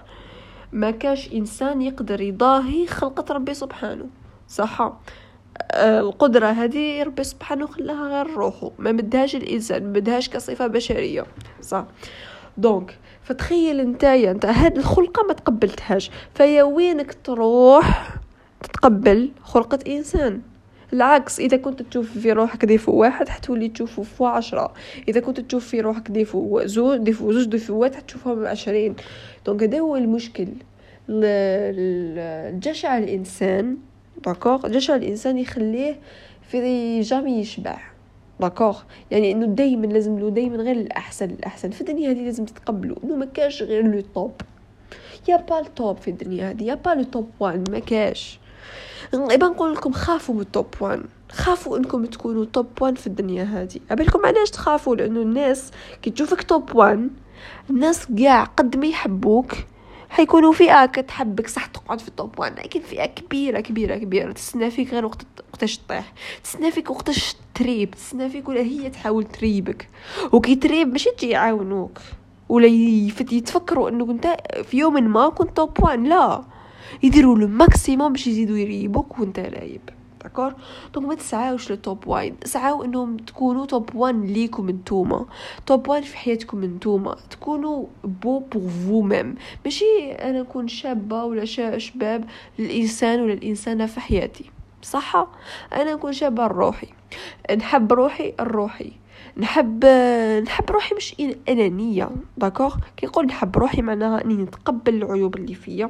ما 0.71 0.91
كاش 0.91 1.33
إنسان 1.33 1.81
يقدر 1.81 2.21
يضاهي 2.21 2.87
خلقة 2.87 3.33
ربي 3.33 3.53
سبحانه. 3.53 4.05
صح؟ 4.47 4.81
آه، 5.71 5.99
القدرة 5.99 6.47
هذه 6.47 7.03
ربي 7.03 7.23
سبحانه 7.23 7.67
خلاها 7.67 8.07
غير 8.07 8.35
روحه. 8.35 8.71
ما 8.79 8.91
مدهاش 8.91 9.35
الإنسان 9.35 9.83
ما 9.83 9.89
مدهاش 9.89 10.29
كصفة 10.29 10.67
بشرية. 10.67 11.25
صح؟ 11.61 11.85
donc 12.57 12.97
فتخيل 13.23 13.89
نتايا 13.89 14.31
أنت 14.31 14.45
هاد 14.45 14.77
الخلقة 14.77 15.23
ما 15.27 15.33
تقبلتهاش. 15.33 16.11
فيا 16.35 16.63
وينك 16.63 17.17
تروح 17.23 18.17
تتقبل 18.63 19.31
خلقة 19.43 19.79
إنسان؟ 19.87 20.41
العكس 20.93 21.39
إذا 21.39 21.57
كنت 21.57 21.81
تشوف 21.81 22.17
في 22.17 22.31
روحك 22.31 22.65
défaut 22.65 22.91
واحد 22.91 23.29
حتولي 23.29 23.69
تشوفه 23.69 24.03
في 24.03 24.23
عشرة. 24.25 24.73
إذا 25.07 25.19
كنت 25.19 25.39
تشوف 25.39 25.67
في 25.67 25.81
روحك 25.81 26.11
défaut 26.11 26.61
زوج 26.65 26.97
défaut 26.97 27.31
زوج 27.31 27.45
ديفوات 27.45 27.95
حتشوفهم 27.95 28.45
عشرين. 28.45 28.95
donc 29.45 29.63
هذا 29.63 29.79
هو 29.79 29.95
المشكل. 29.95 30.47
الجشع 31.09 32.97
الإنسان 32.97 33.77
d'accord 34.25 34.67
جشع 34.67 34.95
الإنسان 34.95 35.37
يخليه 35.37 35.99
في 36.41 37.01
jamais 37.01 37.31
يشبع 37.31 37.77
d'accord 38.39 38.81
يعني 39.11 39.31
إنه 39.31 39.45
دايما 39.45 39.85
لازم 39.85 40.19
له 40.19 40.29
دايما 40.29 40.57
غير 40.57 40.75
الأحسن 40.75 41.29
الأحسن 41.29 41.69
في 41.69 41.81
الدنيا 41.81 42.11
هذه 42.11 42.25
لازم 42.25 42.45
تتقبلوا 42.45 42.97
إنه 43.03 43.15
ما 43.15 43.25
كاش 43.25 43.63
غير 43.63 43.87
le 43.87 44.01
top. 44.15 44.31
y'a 45.29 45.37
pas 45.37 45.59
ال 45.59 45.69
top 45.69 45.97
في 45.97 46.07
الدنيا 46.07 46.49
هذه 46.49 46.63
y'a 46.63 46.75
pas 46.75 46.89
le 46.89 47.03
top 47.03 47.29
one 47.39 47.63
ما 47.71 47.79
كاش. 47.79 48.39
غيبا 49.15 49.47
نقول 49.47 49.73
لكم 49.73 49.91
خافوا 49.91 50.35
من 50.35 50.41
ال 50.41 50.48
top 50.48 50.67
one 50.81 51.03
خافوا 51.31 51.77
إنكم 51.77 52.05
تكونوا 52.05 52.45
top 52.45 52.67
one 52.81 52.95
في 52.95 53.07
الدنيا 53.07 53.43
هذه. 53.43 53.79
ابالكم 53.91 54.25
علاش 54.25 54.49
تخافوا؟ 54.49 54.95
لأنه 54.95 55.21
الناس 55.21 55.71
كي 56.01 56.09
تشوفك 56.09 56.43
top 56.43 56.75
one 56.75 57.09
الناس 57.69 58.07
كاع 58.17 58.43
قد 58.43 58.77
ما 58.77 58.85
يحبوك 58.85 59.53
حيكونوا 60.09 60.53
فئة 60.53 60.85
كتحبك 60.85 61.47
صح 61.47 61.65
تقعد 61.65 61.99
في 61.99 62.07
ال 62.07 62.15
top 62.15 62.39
one 62.39 62.53
لكن 62.53 62.81
فئة 62.81 63.05
كبيرة 63.05 63.59
كبيرة 63.59 63.95
كبيرة. 63.95 64.31
تستنى 64.31 64.71
فيك 64.71 64.93
غير 64.93 65.05
وقت 65.05 65.25
وقتاش 65.53 65.77
تطيح. 65.77 66.13
تستنى 66.43 66.71
فيك 66.71 66.89
وقتاش 66.89 67.35
تريب. 67.55 67.91
تستنى 67.91 68.29
فيك 68.29 68.49
ولا 68.49 68.61
هي 68.61 68.89
تحاول 68.89 69.23
تريبك. 69.23 69.89
وكي 70.31 70.55
تريب 70.55 70.87
ماشي 70.87 71.09
تجي 71.17 71.29
يعاونوك. 71.29 71.99
ولا 72.49 72.67
يتفكروا 72.67 73.89
انه 73.89 74.11
أنت 74.11 74.37
في 74.63 74.77
يوم 74.77 74.93
ما 75.13 75.29
كنت 75.29 75.57
top 75.57 75.83
one 75.83 76.03
لا. 76.03 76.43
يديروا 77.03 77.37
le 77.37 77.47
maximum 77.47 78.13
باش 78.13 78.27
يزيدوا 78.27 78.57
يريبوك 78.57 79.19
وانت 79.19 79.39
رايب. 79.39 79.81
d'accord 80.23 80.53
donc 80.93 81.07
ما 81.07 81.15
تسعاوش 81.15 81.71
لل 81.71 81.85
top 81.85 82.07
one 82.07 82.35
سعاو 82.43 82.83
إنهم 82.83 83.17
تكونوا 83.17 83.65
top 83.65 83.95
one 83.95 84.23
ليكم 84.23 84.69
نتوما 84.69 85.25
top 85.65 85.87
one 85.87 86.01
في 86.01 86.17
حياتكم 86.17 86.65
نتوما 86.65 87.15
تكونوا 87.29 87.85
beaux 88.03 88.39
pour 88.39 88.69
vous-mêmes 88.69 89.35
ماشي 89.65 90.11
أنا 90.11 90.41
نكون 90.41 90.67
شابة 90.67 91.23
ولا 91.23 91.45
شباب 91.77 92.25
الانسان 92.59 93.21
ولا 93.21 93.33
الإنسانة 93.33 93.85
في 93.85 93.99
حياتي. 93.99 94.45
صح؟ 94.81 95.27
أنا 95.73 95.93
نكون 95.93 96.13
شابة 96.13 96.45
لروحي 96.45 96.87
نحب 97.57 97.93
روحي 97.93 98.33
الروحي 98.39 98.91
نحب 99.37 99.85
نحب 100.45 100.71
روحي 100.71 100.95
مش 100.95 101.15
أنانية 101.49 102.09
d'accord؟ 102.37 102.75
كي 102.97 103.05
نقول 103.05 103.25
نحب 103.25 103.57
روحي 103.57 103.81
معناها 103.81 104.25
إني 104.25 104.33
نتقبل 104.33 104.95
العيوب 104.95 105.35
اللي 105.35 105.55
فيا. 105.55 105.89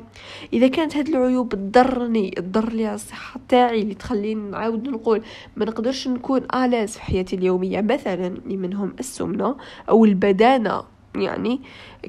إذا 0.54 0.68
كانت 0.68 0.98
هاد 0.98 1.08
العيوب 1.08 1.50
تضرني 1.50 2.30
تضر 2.32 2.70
لي 2.70 2.94
الصحة 2.94 3.40
تاعي 3.50 3.82
اللي 3.82 3.94
تخليني 3.94 4.52
نعاود 4.52 4.88
نقول 4.90 5.22
ما 5.56 5.66
نقدرش 5.66 6.08
نكون 6.08 6.42
à 6.56 6.61
l'aise 6.61 6.92
في 6.92 7.02
حياتي 7.02 7.36
اليومية 7.36 7.82
مثلا 7.82 8.28
اللي 8.28 8.58
منهم 8.58 8.96
السمنة 9.00 9.56
أو 9.90 10.06
البدانة. 10.06 10.97
يعني 11.22 11.62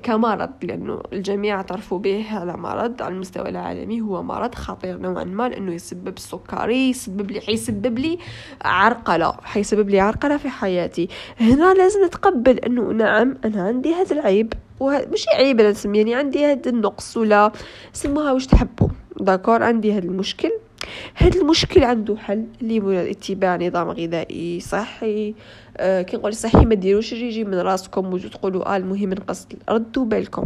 كمرض 0.02 0.50
لأنه 0.62 1.02
الجميع 1.12 1.56
اعترفوا 1.56 1.98
به 1.98 2.20
هذا 2.20 2.56
مرض 2.56 3.02
على 3.02 3.14
المستوى 3.14 3.48
العالمي. 3.48 4.00
هو 4.00 4.22
مرض 4.22 4.54
خطير 4.54 4.98
نوعا 4.98 5.24
ما 5.24 5.48
لأنه 5.48 5.74
يسبب 5.74 6.16
السكري 6.16 6.90
يسبب 6.90 7.30
لي 7.30 7.40
حيسبب 7.40 7.98
لي 7.98 8.18
عرقلة 8.62 9.34
حيسبب 9.42 9.90
لي 9.90 10.00
عرقلة 10.00 10.36
في 10.36 10.48
حياتي. 10.48 11.08
هنا 11.40 11.74
لازم 11.74 12.04
نتقبل 12.04 12.58
أنه 12.58 12.82
نعم 12.82 13.36
أنا 13.44 13.62
عندي 13.62 13.94
هذا 13.94 14.16
العيب 14.16 14.52
مش 14.82 15.26
عيب 15.34 15.60
أنا 15.60 15.70
نسميه 15.70 15.98
يعني 15.98 16.14
عندي 16.14 16.44
هذا 16.44 16.70
النقص 16.70 17.16
ولا 17.16 17.52
سموها 17.92 18.32
واش 18.32 18.46
تحبوا. 18.46 18.88
داكور؟ 19.20 19.62
عندي 19.62 19.92
هذا 19.92 20.04
المشكل. 20.04 20.50
هذا 21.14 21.40
المشكل 21.40 21.84
عنده 21.84 22.16
حل 22.16 22.46
اللي 22.62 22.80
هو 22.80 22.90
اتباع 22.90 23.56
نظام 23.56 23.88
غذائي 23.88 24.60
صحي. 24.60 25.34
آه 25.76 26.02
كي 26.02 26.16
نقول 26.16 26.34
صحي 26.34 26.64
ما 26.64 26.74
ديروش 26.74 27.12
يجي 27.12 27.44
من 27.44 27.54
راسكم 27.54 28.14
وتقولوا 28.14 28.74
آه 28.74 28.76
المهم 28.76 29.10
نقص 29.10 29.46
ردوا 29.70 30.04
بالكم. 30.04 30.44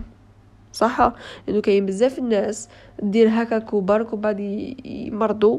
صح 0.73 1.13
لأنه 1.47 1.61
كاين 1.61 1.87
بزاف 1.87 2.19
الناس 2.19 2.69
دير 3.03 3.29
هكاك 3.31 3.73
وبرك 3.73 4.13
وبعد 4.13 4.41
يمرضوا 4.85 5.59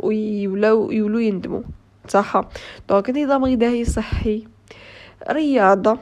ويولاو 0.00 0.90
يولو 0.90 1.18
يندموا. 1.18 1.62
صح 2.08 2.40
donc 2.88 3.10
نظام 3.10 3.44
غذائي 3.44 3.84
صحي 3.84 4.44
رياضة 5.30 5.98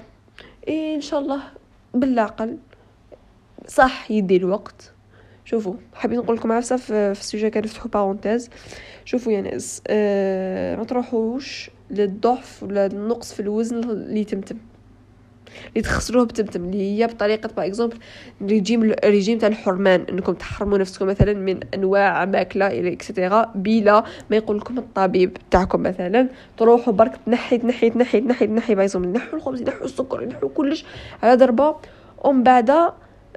إيه 0.69 0.95
إن 0.97 1.01
شاء 1.01 1.21
الله 1.21 1.41
بالعقل 1.95 2.59
صح 3.67 4.11
يدي 4.11 4.37
الوقت 4.37 4.93
شوفوا 5.51 5.75
حابين 5.95 6.19
نقول 6.19 6.37
لكم 6.37 6.53
عفسة 6.53 6.77
في, 6.77 7.15
في 7.15 7.21
ال 7.21 7.26
sujet 7.26 7.51
كنفتحوا 7.51 7.91
parenthèse 7.91 8.51
شوفوا 9.05 9.33
يا 9.33 9.41
ناس 9.41 9.83
أه 9.87 10.77
ما 10.77 10.85
تروحوش 10.85 11.71
للضعف 11.91 12.63
ولا 12.63 12.87
النقص 12.87 13.33
في 13.33 13.41
الوزن 13.41 13.77
اللي 13.77 14.25
تم 14.25 14.41
تم 14.41 14.57
اللي 15.69 15.83
تخسروه 15.83 16.25
بتم 16.25 16.49
تم 16.49 16.65
اللي 16.65 16.99
هي 17.03 17.07
بطريقة 17.07 17.51
par 17.57 17.67
exemple 17.67 17.97
ريجيم 18.43 18.83
الريجيم 18.83 19.39
تاع 19.39 19.49
الحرمان 19.49 20.01
إنكم 20.11 20.33
تحرموا 20.33 20.79
نفسكم 20.79 21.07
مثلا 21.07 21.35
من 21.35 21.61
أنواع 21.75 22.25
ماكلة 22.25 22.67
إلى 22.67 22.93
et 22.93 23.08
cetera 23.08 23.53
بلا 23.55 24.05
ما 24.31 24.37
يقول 24.37 24.59
لكم 24.59 24.79
الطبيب 24.79 25.37
تاعكم 25.51 25.83
مثلا. 25.83 26.29
تروحوا 26.57 26.93
برك 26.93 27.13
تنحي 27.27 27.59
تنحي 27.59 27.91
تنحي 27.91 28.21
تنحي 28.21 28.47
تنحي 28.47 28.75
par 28.75 28.85
exemple 28.85 29.09
نحوا 29.09 29.39
الخبز 29.39 29.63
نحوا 29.63 29.85
السكر 29.85 30.25
نحوا 30.25 30.49
كلش 30.49 30.85
على 31.23 31.35
ضربه 31.35 31.77
ومن 32.25 32.43
بعد 32.43 32.71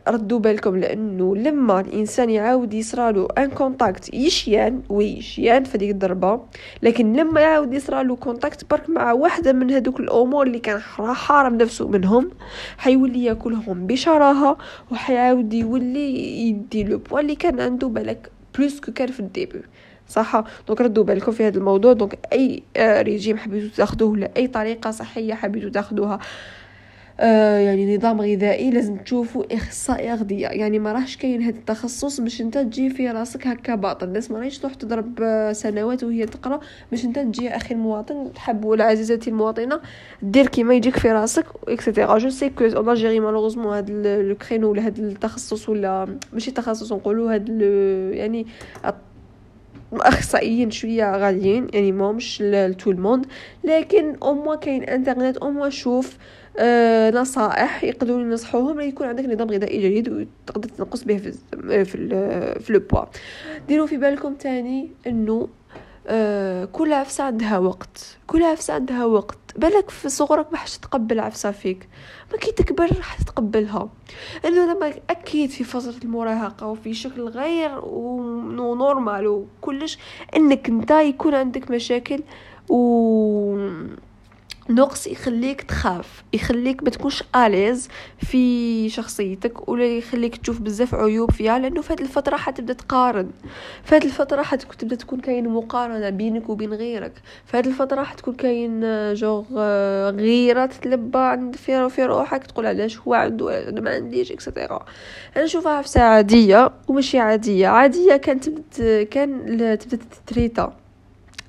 ردوا 0.07 0.39
بالكم 0.39 0.77
لأنه 0.77 1.35
لما 1.35 1.79
الإنسان 1.79 2.29
يعاود 2.29 2.73
يصرالو 2.73 3.25
en 3.25 3.49
contact 3.49 4.13
يشيان 4.13 4.81
ويشيان 4.89 5.63
في 5.63 5.77
ديك 5.77 5.89
الضربة. 5.91 6.41
لكن 6.83 7.13
لما 7.13 7.41
يعاود 7.41 7.73
يصرالو 7.73 8.15
contact 8.15 8.71
برك 8.71 8.89
مع 8.89 9.11
واحدة 9.11 9.53
من 9.53 9.71
هذوك 9.71 9.99
الأمور 9.99 10.47
اللي 10.47 10.59
كان 10.59 10.79
حارم 11.13 11.55
نفسه 11.57 11.87
منهم 11.87 12.31
حيولي 12.77 13.23
ياكلهم 13.23 13.87
بشراهة 13.87 14.57
وحيعاود 14.91 15.53
يولي 15.53 16.47
يدي 16.49 16.83
le 16.83 16.97
poids 16.97 17.19
اللي 17.19 17.35
كان 17.35 17.59
عنده 17.59 17.87
بالك 17.87 18.31
plus 18.57 18.79
que 18.79 18.91
كان 18.91 19.07
في 19.07 19.19
ال 19.19 19.26
début 19.26 19.61
صح 20.07 20.43
donc 20.67 20.81
ردوا 20.81 21.03
بالكم 21.03 21.31
في 21.31 21.47
هذا 21.47 21.57
الموضوع. 21.57 21.93
donc 21.93 22.19
أي 22.33 22.63
ريجيم 22.77 23.37
حبيتو 23.37 23.75
تاخذوه 23.75 24.09
ولا 24.09 24.31
اي 24.37 24.47
طريقة 24.47 24.91
صحية 24.91 25.33
حبيتو 25.33 25.69
تاخذوها 25.69 26.19
آه 27.23 27.57
يعني 27.57 27.97
نظام 27.97 28.21
غذائي 28.21 28.71
لازم 28.71 28.97
تشوفوا 28.97 29.43
إخصائي 29.51 30.13
أغذية. 30.13 30.47
يعني 30.47 30.79
ما 30.79 30.91
راهش 30.91 31.17
كاين 31.17 31.41
هذا 31.41 31.55
التخصص 31.57 32.19
باش 32.21 32.41
انت 32.41 32.57
تجي 32.57 32.89
في 32.89 33.09
راسك 33.09 33.47
هكا 33.47 33.75
باطل 33.75 34.07
الناس 34.07 34.31
ما 34.31 34.39
راهيش 34.39 34.59
تروح 34.59 34.73
تضرب 34.73 35.19
سنوات 35.51 36.03
وهي 36.03 36.25
تقرأ 36.25 36.59
باش 36.91 37.05
انت 37.05 37.19
تجي 37.19 37.49
أخي 37.49 37.75
المواطن 37.75 38.33
تحب 38.35 38.65
ولا 38.65 38.83
عزيزتي 38.83 39.29
المواطنة 39.29 39.79
دير 40.21 40.47
كيما 40.47 40.73
يجيك 40.73 40.97
في 40.97 41.11
راسك 41.11 41.45
et 41.67 41.80
cetera 41.80 42.17
je 42.17 42.29
sais 42.29 42.49
que 42.49 42.65
en 42.65 42.89
Algérie 42.89 43.19
malheureusement 43.19 43.73
هاد 43.73 43.91
le 43.91 44.35
créneau 44.35 44.71
ولا 44.71 44.85
هاد 44.85 44.99
التخصص 44.99 45.69
ولا 45.69 46.17
ماشي 46.33 46.51
تخصص 46.51 46.93
نقولوا 46.93 47.33
هاد 47.33 47.49
يعني 48.13 48.45
أخصائيين 49.93 50.71
شوية 50.71 51.17
غاليين 51.17 51.67
يعني 51.73 51.91
ماهمش 51.91 52.41
ل 52.41 52.51
tout 52.51 52.91
le 52.91 53.00
monde. 53.00 53.25
لكن 53.63 54.15
أو 54.23 54.59
كاين 54.59 54.83
انترنت 54.83 55.37
أو 55.37 55.69
شوف 55.69 56.17
آه 56.17 56.42
نصائح 57.13 57.83
يقدروا 57.83 58.21
ينصحوهم 58.21 58.79
يكون 58.79 59.07
عندك 59.07 59.25
نظام 59.25 59.49
غذائي 59.49 59.79
جيد 59.81 60.09
وتقدر 60.09 60.69
تنقص 60.69 61.03
به 61.03 61.17
في 61.17 61.31
في 61.85 61.85
في 62.59 62.73
لو 62.73 62.79
بوا 62.91 63.05
ديروا 63.67 63.87
في 63.87 63.97
بالكم 63.97 64.33
تاني 64.33 64.91
إنه 65.07 65.47
آه 66.07 66.65
كل 66.65 66.93
عفسة 66.93 67.23
عندها 67.23 67.57
وقت. 67.57 68.17
كل 68.27 68.43
عفسة 68.43 68.73
عندها 68.73 69.05
وقت. 69.05 69.37
بالك 69.55 69.89
في 69.89 70.09
صغرك 70.09 70.51
ما 70.51 70.57
حش 70.57 70.77
تقبل 70.77 71.19
عفسة 71.19 71.51
فيك. 71.51 71.87
ما 72.31 72.37
كي 72.37 72.51
تكبر 72.51 72.83
راح 72.97 73.21
تتقبلها. 73.21 73.89
إنه 74.45 74.73
لما 74.73 74.93
أكيد 75.09 75.49
في 75.49 75.63
فترة 75.63 76.03
المراهقة 76.03 76.67
وفي 76.67 76.93
شكل 76.93 77.21
غير 77.21 77.79
ونورمال 77.83 79.27
وكلش 79.27 79.97
إنك 80.35 80.69
أنت 80.69 80.91
يكون 80.91 81.33
عندك 81.33 81.71
مشاكل 81.71 82.23
و 82.69 83.57
نقص 84.69 85.07
يخليك 85.07 85.61
تخاف 85.61 86.23
يخليك 86.33 86.83
ما 86.83 86.89
تكونش 86.89 87.23
اليز 87.35 87.89
في 88.17 88.89
شخصيتك 88.89 89.69
ولا 89.69 89.85
يخليك 89.85 90.37
تشوف 90.37 90.61
بزاف 90.61 90.95
عيوب 90.95 91.31
فيها 91.31 91.59
لأنه 91.59 91.81
في 91.81 91.93
هذه 91.93 92.01
الفترة 92.01 92.37
حتبدا 92.37 92.73
تقارن 92.73 93.29
في 93.83 93.95
هذه 93.95 94.05
الفترة 94.05 94.41
حتبدا 94.41 94.95
تكون 94.95 95.19
كاين 95.19 95.49
مقارنه 95.49 96.09
بينك 96.09 96.49
وبين 96.49 96.73
غيرك 96.73 97.21
في 97.45 97.57
هذه 97.57 97.67
الفترة 97.67 98.03
حتكون 98.03 98.33
كاين 98.33 98.81
جوغ 99.13 99.43
غيره 100.09 100.65
تتلبى 100.65 101.17
عند 101.19 101.55
في 101.55 101.89
في 101.89 102.05
روحك 102.05 102.43
تقول 102.43 102.65
علاش 102.65 102.99
هو 102.99 103.13
عنده 103.13 103.69
أنا 103.69 103.81
ما 103.81 103.89
عنديش 103.89 104.31
et 104.31 104.45
cetera 104.45 104.85
أنا 105.35 105.45
نشوفها 105.45 105.81
في 105.81 105.99
عاديه 105.99 106.71
وماشي 106.87 107.19
عاديه 107.19 107.67
عاديه 107.67 108.15
كانت 108.17 108.49
كان 109.11 109.45
تبدا 109.79 109.99
تتريتا 110.25 110.82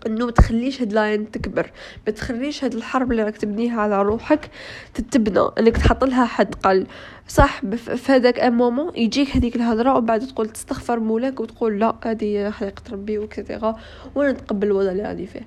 إنه 0.07 0.25
ما 0.25 0.33
تخليش 0.33 0.83
هاد 0.83 0.93
la 0.93 1.04
haine 1.04 1.31
تكبر. 1.31 1.71
ما 2.07 2.13
تخليش 2.13 2.65
هاد 2.65 2.75
الحرب 2.75 3.13
اللي 3.13 3.23
راك 3.23 3.37
تبنيها 3.37 3.81
على 3.81 4.03
روحك 4.03 4.51
تتبنى 4.95 5.49
إنك 5.59 5.77
تحط 5.77 6.05
لها 6.05 6.25
حد 6.25 6.55
قل. 6.55 6.87
صح 7.29 7.61
في 7.77 8.13
هذاك 8.13 8.41
أن 8.41 8.53
مومون 8.53 8.93
يجيك 8.97 9.37
هذيك 9.37 9.57
الهضرة 9.57 9.95
وبعد 9.97 10.27
تقول 10.27 10.49
تستغفر 10.49 11.01
مولاك 11.01 11.41
وتقول 11.41 11.81
لا 11.81 11.95
هذه 12.05 12.51
حقيقه 12.51 12.83
ربي 12.93 13.19
وكذا 13.19 13.77
وأنا 14.15 14.33
نتقبل 14.33 14.67
الوضع 14.67 14.91
اللي 14.91 15.03
راني 15.03 15.27
فيه. 15.27 15.47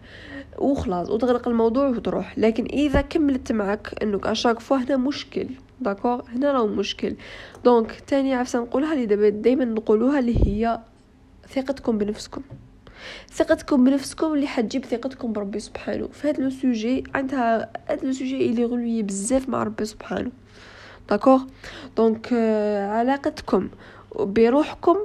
وخلاص 0.57 1.09
وتغلق 1.09 1.47
الموضوع 1.47 1.87
وتروح. 1.87 2.39
لكن 2.39 2.65
إذا 2.65 3.01
كملت 3.01 3.51
معك 3.51 4.03
إنك 4.03 4.27
à 4.27 4.32
chaque 4.32 4.59
fois 4.59 4.77
هنا 4.77 4.97
مشكل 4.97 5.47
d'accord 5.81 6.23
هنا 6.35 6.51
راه 6.51 6.67
مشكل. 6.67 7.15
donc 7.65 7.99
تاني 8.07 8.33
عفسة 8.33 8.59
نقولها 8.59 8.93
اللي 8.93 9.05
دابا 9.05 9.29
دائما 9.29 9.65
نقولوها 9.65 10.19
اللي 10.19 10.47
هي 10.47 10.79
ثقتكم 11.49 11.97
بنفسكم. 11.97 12.41
ثقتكم 13.33 13.83
بنفسكم 13.83 14.33
اللي 14.33 14.47
حتجيب 14.47 14.85
ثقتكم 14.85 15.33
بربي 15.33 15.59
سبحانه. 15.59 16.09
هذا 16.23 16.43
le 16.43 16.49
sujet 16.49 17.03
عندها 17.15 17.69
هذا 17.89 18.05
le 18.05 18.11
sujet 18.11 18.49
اللي 18.49 18.65
relié 18.65 19.03
بزاف 19.03 19.49
مع 19.49 19.63
ربي 19.63 19.85
سبحانه. 19.85 20.31
d'accord 21.09 21.41
donc 21.97 22.33
علاقتكم 22.91 23.69
بروحكم 24.15 24.97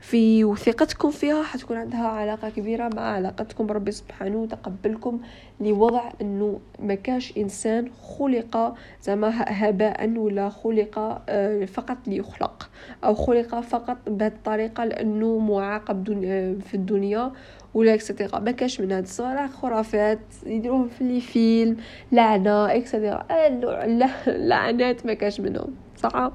في 0.00 0.44
وثقتكم 0.44 1.10
فيها 1.10 1.42
حتكون 1.42 1.76
عندها 1.76 2.06
علاقة 2.06 2.48
كبيرة 2.48 2.90
مع 2.96 3.02
علاقتكم 3.02 3.66
بربي 3.66 3.92
سبحانه 3.92 4.36
وتقبلكم 4.36 5.20
لوضع 5.60 6.10
إنه 6.20 6.60
ما 6.78 6.94
كاش 6.94 7.36
إنسان 7.38 7.90
خلق 8.02 8.74
زعما 9.02 9.32
هباء 9.34 10.10
ولا 10.16 10.48
خلق 10.48 11.22
آه، 11.28 11.64
فقط 11.64 11.96
ليخلق 12.06 12.70
أو 13.04 13.14
خلق 13.14 13.60
فقط 13.60 13.96
بهذه 14.06 14.32
الطريقة 14.32 14.84
لأنه 14.84 15.38
معاقب 15.38 16.04
في 16.66 16.74
الدنيا 16.74 17.32
ولا 17.74 17.94
اكسترا 17.94 18.38
ما 18.38 18.50
كاش 18.50 18.80
من 18.80 18.92
هاد 18.92 19.02
الصوالح 19.02 19.46
خرافات 19.46 20.18
يديروهم 20.46 20.88
في 20.88 21.04
les 21.04 21.20
films 21.20 21.76
لعنة 22.12 22.76
etc 22.76 23.26
لعنات 24.26 25.06
ما 25.06 25.14
كاش 25.14 25.40
منهم 25.40 25.74
صح؟ 25.96 26.32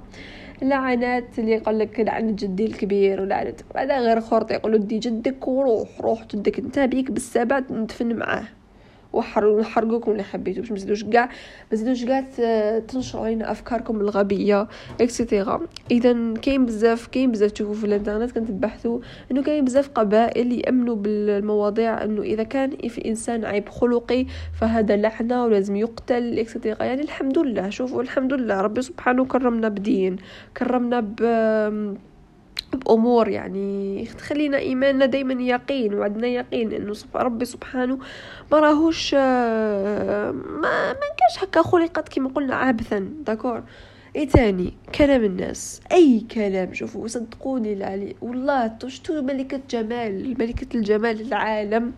لعنات 0.61 1.39
اللي 1.39 1.51
يقول 1.51 1.79
لك 1.79 1.99
لعنة 1.99 2.31
جدي 2.31 2.65
الكبير 2.65 3.21
ولعنة 3.21 3.55
هذا 3.77 3.99
غير 3.99 4.21
خرط 4.21 4.51
يقولوا 4.51 4.79
دي 4.79 4.99
جدك 4.99 5.47
وروح 5.47 6.01
روح 6.01 6.25
جدك 6.25 6.59
انت 6.59 6.79
بيك 6.79 7.11
بالسبع 7.11 7.61
ندفن 7.71 8.15
معاه. 8.15 8.47
ونحرقوكم 9.45 10.11
اللي 10.11 10.23
حبيتو 10.23 10.61
باش 10.61 10.71
مزيدوش 10.71 11.03
كاع 11.03 11.29
مزيدوش 11.71 12.05
كاع 12.05 12.21
تنشروا 12.79 13.25
علينا 13.25 13.51
أفكاركم 13.51 14.01
الغبية 14.01 14.67
et 15.01 15.16
cetera 15.16 15.61
اذا 15.91 16.33
كاين 16.33 16.65
بزاف 16.65 17.07
كاين 17.07 17.31
بزاف 17.31 17.51
تشوفوا 17.51 17.73
في 17.73 17.85
الإنترنت 17.85 18.31
كنتبحثوا 18.31 18.99
إنه 19.31 19.43
كاين 19.43 19.65
بزاف 19.65 19.89
قبائل 19.89 20.51
يأمنوا 20.51 20.95
بالمواضيع 20.95 22.03
إنه 22.03 22.21
إذا 22.21 22.43
كان 22.43 22.69
في 22.69 22.97
الانسان 22.97 23.45
عيب 23.45 23.69
خلقي 23.69 24.25
فهذا 24.59 24.95
لعنة 24.95 25.45
ولازم 25.45 25.75
يقتل 25.75 26.39
et 26.39 26.50
cetera 26.50 26.83
يعني 26.83 27.01
الحمد 27.01 27.39
لله 27.39 27.69
شوفوا 27.69 28.01
الحمد 28.01 28.33
لله 28.33 28.61
ربي 28.61 28.81
سبحانه 28.81 29.25
كرمنا 29.25 29.69
بدين 29.69 30.15
كرمنا 30.57 30.99
ب 30.99 31.21
بأمور 32.73 33.27
يعني 33.27 34.05
تخلينا 34.17 34.57
إيماننا 34.57 35.05
دايما 35.05 35.43
يقين 35.43 35.93
وعندنا 35.93 36.27
يقين 36.27 36.71
إنه 36.71 36.95
ربي 37.15 37.45
سبحانه 37.45 37.99
ما 38.51 38.59
راهوش 38.59 39.13
ما 39.13 40.31
ما 40.93 40.93
كاش 40.93 41.43
هكا 41.43 41.61
خلقت 41.61 42.09
كيما 42.09 42.29
قلنا 42.29 42.55
عابثا 42.55 42.99
d'accord؟ 43.25 43.63
إيه 44.15 44.27
تاني 44.27 44.73
كلام 44.95 45.23
الناس 45.23 45.81
أي 45.91 46.25
كلام 46.31 46.73
شوفوا 46.73 47.07
صدقوني 47.07 47.73
العلي 47.73 48.15
والله 48.21 48.77
شفتوا 48.87 49.21
ملكة 49.21 49.59
جمال 49.69 50.35
ملكة 50.39 50.77
الجمال 50.77 51.21
العالم 51.21 51.93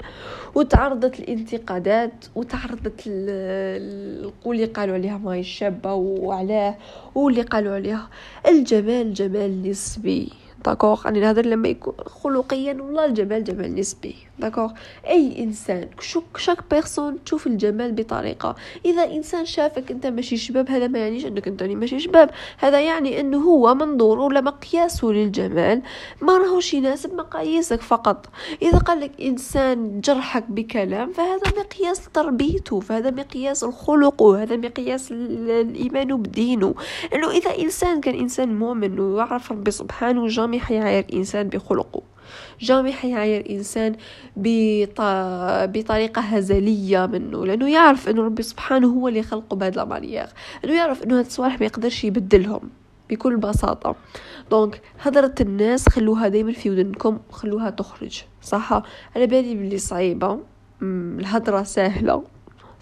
وتعرضت 0.56 1.20
الانتقادات 1.20 2.26
وتعرضت 2.36 3.04
اللي 3.08 4.66
قالوا 4.66 4.96
عليها 4.96 5.18
ماي 5.18 5.44
شابة 5.44 5.94
وعلاه 5.94 6.76
واللي 7.16 7.42
قالوا 7.42 7.76
عليها 7.76 8.10
الجمال 8.48 9.14
جمال 9.14 9.70
نسبي. 9.70 10.47
d'accord 10.68 11.06
راني 11.06 11.20
نهضر 11.20 11.46
لما 11.46 11.68
يكون 11.68 11.94
خلقيا 12.06 12.74
والله 12.74 13.06
الجمال 13.06 13.44
جمال 13.44 13.76
نسبي. 13.76 14.27
d'accord 14.40 14.72
اي 15.08 15.44
انسان 15.44 15.90
شاك 16.38 16.58
بيرسون 16.72 17.24
تشوف 17.24 17.48
الجمال 17.48 17.92
بطريقه 17.92 18.56
اذا 18.86 19.04
انسان 19.04 19.46
شافك 19.46 19.92
انت 19.92 20.08
ماشي 20.08 20.38
شباب 20.38 20.70
هذا 20.70 20.88
ما 20.88 21.00
يعنيش 21.00 21.26
انك 21.26 21.48
انت 21.48 21.64
ماشي 21.64 22.00
شباب 22.00 22.30
هذا 22.58 22.80
يعني 22.80 23.20
انه 23.20 23.38
هو 23.38 23.76
منظور 23.76 24.20
ولا 24.20 24.42
مقياسه 24.42 25.08
للجمال 25.08 25.82
ما 26.22 26.38
راهوش 26.38 26.74
يناسب 26.74 27.14
مقاييسك 27.14 27.82
فقط 27.82 28.30
اذا 28.62 28.78
قال 28.78 29.00
لك 29.00 29.12
انسان 29.22 30.02
جرحك 30.02 30.44
بكلام 30.50 31.12
فهذا 31.14 31.60
مقياس 31.60 32.10
تربيته 32.14 32.80
فهذا 32.80 33.12
مقياس 33.12 33.64
الخلق 33.64 34.22
وهذا 34.22 34.56
مقياس 34.56 35.12
الايمان 35.12 36.18
بدينه 36.18 36.76
لأنه 37.12 37.32
اذا 37.32 37.58
انسان 37.60 38.02
كان 38.02 38.16
انسان 38.16 38.60
مؤمن 38.60 39.00
ويعرف 39.00 39.52
ربي 39.52 39.72
سبحانه 39.72 40.28
جامي 40.28 40.60
حيعاير 40.60 41.06
انسان 41.14 41.48
بخلقه 41.48 42.17
jamais 42.60 42.94
حيعاير 42.94 43.50
إنسان 43.50 43.96
بطريقة 45.66 46.22
هزلية 46.22 47.06
منه 47.06 47.46
لأنه 47.46 47.70
يعرف 47.70 48.10
أنه 48.10 48.24
ربي 48.24 48.44
سبحانه 48.44 48.88
هو 48.88 49.08
اللي 49.08 49.24
خلقه 49.24 49.56
بهاد 49.56 49.74
la 49.74 49.86
manière 49.86 50.28
أنه 50.66 50.74
يعرف 50.74 51.04
أنه 51.04 51.20
هاد 51.20 51.26
الصوالح 51.26 51.60
ما 51.60 51.66
يقدرش 51.66 52.04
يبدلهم 52.04 52.70
بكل 53.10 53.38
بساطة. 53.38 53.96
donc 54.52 54.82
هضرة 55.02 55.36
الناس 55.42 55.90
خلوها 55.90 56.28
دايما 56.28 56.52
في 56.52 56.70
ودنكم 56.70 57.20
خلوها 57.32 57.70
تخرج 57.70 58.24
صح 58.42 58.74
على 59.16 59.28
بالي 59.28 59.56
بلي 59.56 59.78
صعيبة. 59.78 60.40
الهضرة 60.82 61.64
سهلة. 61.64 62.24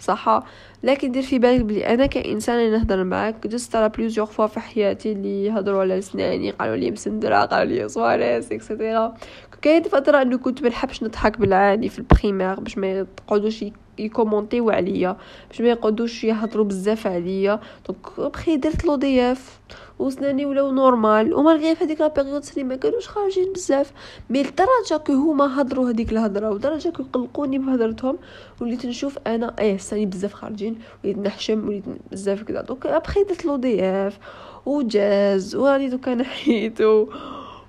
صح 0.00 0.42
لكن 0.82 1.12
دير 1.12 1.22
في 1.22 1.38
بالك 1.38 1.60
بلي 1.60 1.86
أنا 1.94 2.06
كإنسان 2.06 2.58
اللي 2.58 2.78
نهضر 2.78 3.04
معاك 3.04 3.46
جزت 3.46 3.76
على 3.76 3.88
plusieurs 3.88 4.26
fois 4.26 4.46
في 4.46 4.60
حياتي 4.60 5.12
اللي 5.12 5.50
هضروا 5.50 5.80
على 5.80 6.00
سناني 6.00 6.50
قالوا 6.50 6.76
لي 6.76 6.90
مسندرة 6.90 7.36
قالوا 7.36 7.72
لي 7.72 7.88
صواريس 7.88 8.52
et 8.52 8.68
cetera 8.68 9.14
كاين 9.62 9.82
فترة 9.82 10.22
إنه 10.22 10.38
كنت 10.38 10.62
ما 10.62 10.68
نحبش 10.68 11.02
نضحك 11.02 11.38
بالعاني 11.40 11.88
في 11.88 11.98
ال 11.98 12.05
primaire 12.05 12.60
باش 12.60 12.78
ما 12.78 12.86
يقعدوش 12.86 13.64
يكومونتيو 13.98 14.70
عليا 14.70 15.16
باش 15.48 15.60
ما 15.60 15.68
يقعدوش 15.68 16.24
يهضروا 16.24 16.64
بزاف 16.64 17.06
عليا. 17.06 17.60
donc 17.88 18.32
après 18.32 18.56
درت 18.56 18.84
le 18.84 18.96
DF 18.96 19.60
وسناني 19.98 20.46
ولاو 20.46 20.70
normal. 20.72 21.34
و 21.34 21.40
malgré 21.40 21.74
في 21.74 21.84
هذيك 21.84 22.00
la 22.00 22.08
période 22.08 22.44
سني 22.44 22.64
ما 22.64 22.76
كانوش 22.76 23.08
خارجين 23.08 23.52
بزاف. 23.52 23.92
mais 24.30 24.42
لدرجة 24.42 25.02
que 25.06 25.12
هما 25.12 25.60
هضروا 25.60 25.90
هذيك 25.90 26.12
الهضرة 26.12 26.50
ودرجة 26.50 26.88
que 26.88 27.02
قلقوني 27.12 27.58
بهضرتهم. 27.58 28.18
وليت 28.60 28.86
نشوف 28.86 29.18
أنا 29.26 29.54
إيه 29.58 29.76
سني 29.78 30.06
بزاف 30.06 30.32
خارجين. 30.32 30.78
وليت 31.04 31.18
نحشم 31.18 31.68
وليت 31.68 31.84
بزاف 32.12 32.42
كذا 32.42 32.60
donc 32.60 32.86
après 32.86 33.24
درت 33.24 33.44
le 33.44 33.56
DF 33.56 34.18
وجاز 34.66 35.56
وراني 35.56 35.88
دوكا 35.88 36.14
نحيتو 36.14 37.06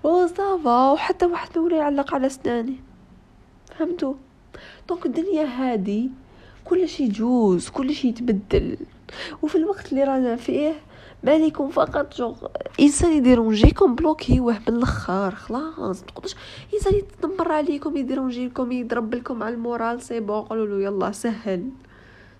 و 0.03 0.27
ça 0.27 0.59
va 0.59 0.91
وحتى 0.91 1.25
واحد 1.25 1.57
ولا 1.57 1.77
يعلق 1.77 2.13
على 2.13 2.29
سناني. 2.29 2.75
فهمتوا 3.79 4.13
donc 4.89 5.05
الدنيا 5.05 5.43
هادي 5.43 6.09
كل 6.65 6.87
شيء 6.87 7.05
يجوز 7.05 7.69
كل 7.69 7.93
شيء 7.93 8.11
يتبدل. 8.11 8.77
وفي 9.41 9.55
الوقت 9.55 9.91
اللي 9.91 10.03
رانا 10.03 10.35
فيه 10.35 10.73
بالكم 11.23 11.69
فقط 11.69 12.15
جو 12.15 12.35
إنسان 12.79 13.11
يديرونجيكم 13.11 13.95
bloquiوه 13.95 14.53
من 14.53 14.75
الآخر 14.75 15.35
خلاص 15.35 16.01
تقدرش 16.01 16.35
إنسان 16.73 16.93
يتنمر 16.95 17.51
عليكم 17.51 17.97
يديرونجيكم 17.97 18.71
يضرب 18.71 19.15
لكم 19.15 19.43
على 19.43 19.55
ال 19.55 19.63
moral 19.63 20.01
c'est 20.01 20.19
bon 20.19 20.41
قولوا 20.41 20.65
له 20.67 20.85
يلا 20.85 21.11
سهل 21.11 21.69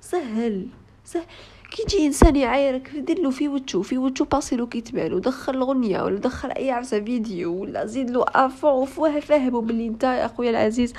سهل 0.02 0.68
سهل. 1.06 1.26
كي 1.72 1.84
يجي 1.84 2.08
إنسان 2.08 2.36
يعايرك 2.36 2.90
دير 2.98 3.32
في 3.32 3.48
وجهه 3.48 3.82
في 3.82 3.98
وجهه 3.98 4.26
باسي 4.26 4.56
له 4.56 4.68
كيتبان 4.68 5.22
دخل 5.22 5.56
الاغنيه 5.56 6.02
ولا 6.02 6.20
دخل 6.20 6.52
أي 6.52 6.72
عرسة 6.72 7.00
فيديو 7.00 7.62
ولا 7.62 7.86
زيد 7.86 8.10
له 8.10 8.26
أفون 8.28 8.72
وفواه 8.72 9.20
فاهمه 9.20 9.62
بلي 9.62 9.88
أنت 9.88 10.04
أخويا 10.04 10.50
العزيز. 10.50 10.94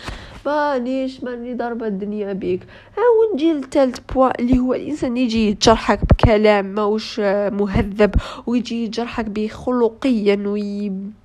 مانيش 0.46 1.24
ماني 1.24 1.54
ضاربة 1.54 1.86
الدنيا 1.86 2.32
بيك. 2.32 2.60
ها 2.96 3.02
ونجي 3.32 3.52
للثالث 3.52 3.98
بوا 4.14 4.40
اللي 4.40 4.58
هو 4.58 4.74
الإنسان 4.74 5.16
يجي 5.16 5.48
يجرحك 5.48 6.00
بكلام 6.04 6.66
ماوش 6.66 7.20
مهذب 7.50 8.14
ويجي 8.46 8.84
يجرحك 8.84 9.24
بخلقيا 9.24 10.36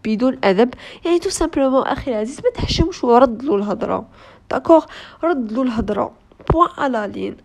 بدون 0.05 0.37
أدب. 0.43 0.73
يعني 1.05 1.19
تو 1.19 1.29
سامبلومون 1.29 1.83
أخي 1.83 2.11
العزيز 2.11 2.41
ما 2.43 2.49
تحشمش 2.49 3.03
ورد 3.03 3.43
له 3.43 3.55
الهضرة. 3.55 4.05
d'accord 4.51 4.85
رد 5.23 5.51
له 5.51 5.61
الهضرة. 5.61 6.11
point 6.51 6.69
à 6.77 6.89
la 6.89 7.11
ligne. 7.15 7.35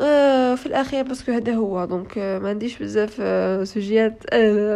آه، 0.00 0.54
في 0.54 0.66
الأخير 0.66 1.04
parce 1.04 1.21
que 1.21 1.32
هذا 1.32 1.54
هو. 1.54 1.84
donc 1.84 2.18
آه، 2.18 2.38
ما 2.38 2.48
عنديش 2.48 2.78
بزاف 2.78 3.16
آه، 3.20 3.64
sujet 3.64 4.07
يات 4.07 4.24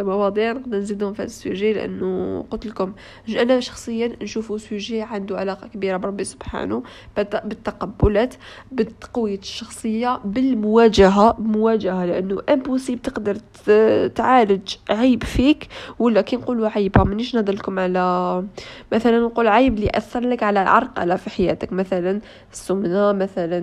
مواضيع 0.05 0.51
نقدر 0.51 0.77
نزيدهم 0.77 1.13
في 1.13 1.21
هذا 1.21 1.27
ال 1.27 1.35
sujet 1.35 1.73
لأنه 1.73 2.41
قلت 2.51 2.65
لكم 2.65 2.93
أنا 3.29 3.59
شخصيا 3.59 4.11
نشوفه 4.21 4.57
sujet 4.57 5.01
عنده 5.01 5.37
علاقة 5.37 5.67
كبيرة 5.67 5.97
بربي 5.97 6.23
سبحانه 6.23 6.83
بالتقبلات 7.17 8.33
بتقويه 8.71 9.39
الشخصية 9.39 10.19
بالمواجهة 10.25 11.35
مواجهة 11.39 12.05
لأنه 12.05 12.41
impossible 12.49 13.01
تقدر 13.01 13.37
تعالج 14.07 14.75
عيب 14.89 15.23
فيك 15.23 15.67
ولا 15.99 16.21
كي 16.21 16.35
نقولوا 16.35 16.69
عيب 16.69 16.97
مانيش 16.97 17.35
نهضر 17.35 17.53
لكم 17.53 17.79
على 17.79 18.43
مثلا 18.91 19.19
نقول 19.19 19.47
عيب 19.47 19.73
اللي 19.73 19.89
اثر 19.95 20.19
لك 20.19 20.43
على 20.43 20.59
عرقلة 20.59 21.15
في 21.15 21.29
حياتك 21.29 21.73
مثلا 21.73 22.21
السمنة 22.53 23.11
مثلا 23.11 23.59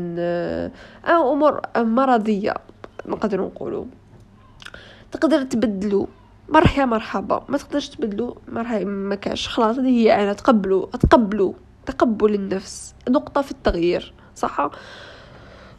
أو 1.07 1.33
أمور 1.33 1.61
امور 1.77 2.07
مرضيه 2.07 2.55
نقدر 3.07 3.41
نقولوا 3.41 3.85
تقدر 5.13 5.43
تبدلو 5.43 6.09
مرحبا 6.49 6.85
مرحبا 6.85 7.45
ما 7.49 7.59
تقدرش 7.59 7.89
تبدلو 7.89 8.37
مرحبا 8.49 8.85
ما 8.85 9.15
كاش. 9.15 9.49
خلاص 9.49 9.79
هذه 9.79 9.87
هي 9.87 10.23
أنا 10.23 10.33
تقبلوا 10.33 10.87
تقبلوا 10.87 11.53
تقبل 11.87 12.35
النفس. 12.35 12.95
نقطة 13.09 13.43
في 13.43 13.51
التغيير 13.51 14.15
صح؟ 14.35 14.71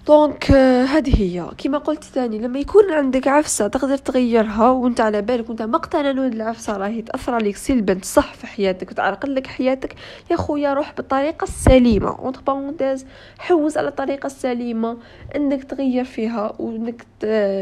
دونك 0.08 0.52
هذه 0.52 1.22
هي. 1.22 1.46
كما 1.58 1.78
قلت 1.78 2.04
ثاني 2.04 2.39
لما 2.39 2.60
يكون 2.60 2.91
عندك 2.91 3.28
عفسة 3.28 3.67
تقدر 3.67 3.98
تغيرها 3.98 4.70
وانت 4.70 5.02
على 5.02 5.22
بالك 5.22 5.50
وانت 5.50 5.62
مقتنع 5.62 6.10
انه 6.12 6.28
العفسة 6.28 6.78
راهي 6.78 7.02
تأثر 7.02 7.34
عليك. 7.34 7.56
سلبا 7.56 8.00
صح 8.04 8.34
في 8.34 8.48
حياتك 8.48 8.91
وتعرقل 8.91 9.36
لك 9.36 9.48
حياتك. 9.48 9.96
يا 10.32 10.36
خويا 10.36 10.74
روح 10.74 10.93
بالطريقة 10.98 11.43
السليمة. 11.43 12.20
اونتر 12.20 12.41
بارونتيز 12.41 13.06
حوز 13.39 13.78
على 13.78 13.88
الطريقة 13.88 14.28
السليمة 14.28 14.98
إنك 15.36 15.63
تغير 15.63 16.04
فيها 16.04 16.54
وإنك 16.60 17.06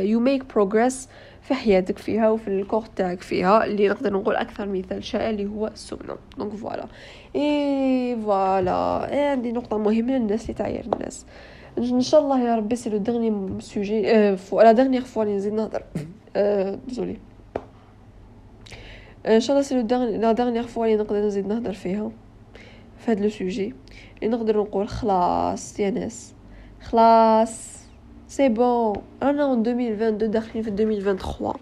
يو 0.05 0.19
ميك 0.19 0.43
بروغريس 0.53 1.09
في 1.41 1.53
حياتك 1.53 1.97
فيها 1.97 2.29
وفي 2.29 2.47
الكور 2.47 2.83
تاعك 2.95 3.21
فيها 3.21 3.65
اللي 3.65 3.87
نقدر 3.89 4.13
نقول 4.13 4.35
أكثر 4.35 4.67
مثال 4.67 5.03
شائع 5.03 5.29
اللي 5.29 5.45
هو 5.45 5.67
السمنة. 5.67 6.15
دونك 6.37 6.53
فوالا 6.53 6.85
اي 7.35 8.17
فوالا 8.25 9.07
عندي 9.31 9.51
نقطة 9.51 9.77
مهمة 9.77 10.13
للناس 10.17 10.41
اللي 10.41 10.53
تعير 10.53 10.85
الناس. 10.93 11.25
ان 11.77 12.01
شاء 12.01 12.21
الله 12.21 12.41
يا 12.41 12.55
ربي 12.55 12.75
سي 12.75 12.89
لو 12.89 12.97
ديرني 12.97 13.61
سوجي 13.61 14.37
فو 14.37 14.61
لا 14.61 14.71
ديرنيير 14.71 15.01
فوا 15.01 15.23
اللي 15.23 15.35
نزيد 15.35 15.53
نهضر 15.53 15.83
ديزولي 16.87 17.17
ان 19.25 19.39
شاء 19.39 19.57
الله 19.57 19.67
c'est 19.67 19.81
la 20.17 20.31
dernière 20.31 20.63
fois 20.63 20.85
اللي 20.85 20.97
نقدر 20.97 21.25
نزيد 21.25 21.47
نهضر 21.47 21.73
فيها 21.73 22.11
في 22.97 23.11
هذا 23.11 23.23
le 23.23 23.29
sujet 23.29 23.73
اللي 24.23 24.37
نقدر 24.37 24.57
نقول 24.57 24.87
خلاص 24.87 25.79
يا 25.79 25.89
ناس 25.89 26.33
خلاص 26.81 27.75
c'est 28.27 28.49
bon 28.49 28.95
رانا 29.23 29.53
2022 29.53 30.31
داخلين 30.31 30.63
في 30.63 30.69
2023 30.69 31.53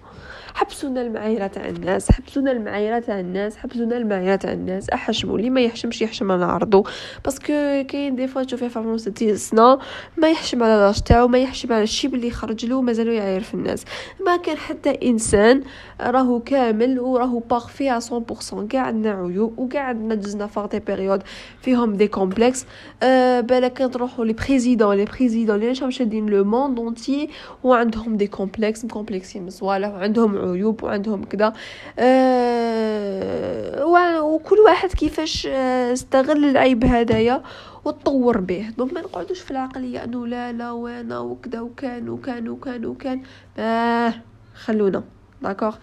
حبسونا 0.54 1.02
المعايرة 1.02 1.48
تاع 1.48 1.68
الناس 1.70 2.12
حبسونا 2.12 2.52
المعايرة 2.52 3.00
تاع 3.00 3.20
الناس 3.20 3.58
حبسونا 3.58 3.98
المعايرة 3.98 4.36
تاع 4.36 4.54
الناس. 4.54 4.90
أحشموا. 4.90 5.38
اللي 5.38 5.50
ما 5.50 5.62
يحشمش؟ 5.62 6.02
يحشم 6.02 6.32
على 6.32 6.46
عرضو 6.46 6.86
parce 7.26 7.62
que 7.62 7.84
كاين 7.88 8.16
des 8.16 8.28
fois 8.28 8.44
تشوفي 8.44 8.70
vraiment 8.70 8.98
60 8.98 9.36
سنه 9.36 9.80
ما 10.18 10.30
يحشم 10.30 10.64
على 10.64 10.74
l'âge 10.74 11.02
تاعو 11.02 11.28
ما 11.28 11.38
يحشم 11.38 11.74
على 11.74 11.84
الشيب 11.84 12.16
اللي 12.16 12.32
خرج 12.32 12.66
له 12.66 12.82
مازالو 12.82 13.12
يعاير 13.12 13.42
في 13.42 13.54
الناس. 13.54 13.86
ما 14.26 14.38
كان 14.38 14.58
حتى 14.58 15.10
إنسان 15.10 15.64
راهو 16.02 16.40
كامل 16.40 17.00
وراهو 17.00 17.40
parfait 17.40 18.00
100% 18.00 18.68
كاع 18.70 18.82
عندنا 18.82 19.14
عيوب 19.14 19.60
وكاع 19.60 19.82
عندنا 19.82 20.16
جزنا 20.16 20.48
par 20.48 20.66
des 20.66 20.80
périodes 20.80 21.24
فيهم 21.62 21.94
des 21.94 22.08
complexes 22.08 22.66
أه 23.04 23.40
بالك 23.40 23.90
تروحوا 23.94 24.26
les 24.26 24.34
présidents 24.34 24.96
les 24.96 25.06
présidents 25.06 25.56
اللي 25.56 25.72
راهم 25.72 25.92
شادين 25.92 26.30
le 26.30 26.44
monde 26.44 26.80
entier 26.80 27.30
وعندهم 27.64 28.18
des 28.18 28.28
complexes 28.28 28.86
م 28.86 28.91
complexé 28.91 29.33
ين 29.33 29.44
من 29.44 29.50
وعندهم 29.62 30.43
عيوب 30.44 30.84
وعندهم 30.84 31.24
كذا 31.24 31.54
أه 32.00 33.86
وكل 34.24 34.58
واحد 34.66 34.90
كيفاش 34.90 35.48
آه، 35.52 35.94
استغل 35.94 36.46
العيب 36.46 36.86
هدايا 36.86 37.44
وتطور 37.86 38.38
به. 38.38 38.70
donc 38.78 38.94
ما 38.94 39.02
نقعدوش 39.02 39.40
في 39.40 39.52
العقلية 39.52 40.04
أنه 40.04 40.28
لا 40.28 40.52
لا 40.52 40.72
وأنا 40.72 41.20
وكذا 41.20 41.62
وكان 41.62 42.10
وكان 42.10 42.50
وكان 42.50 42.86
وكان. 42.86 43.22
آه 43.58 44.14
خلونا. 44.56 45.04
d'accord 45.42 45.76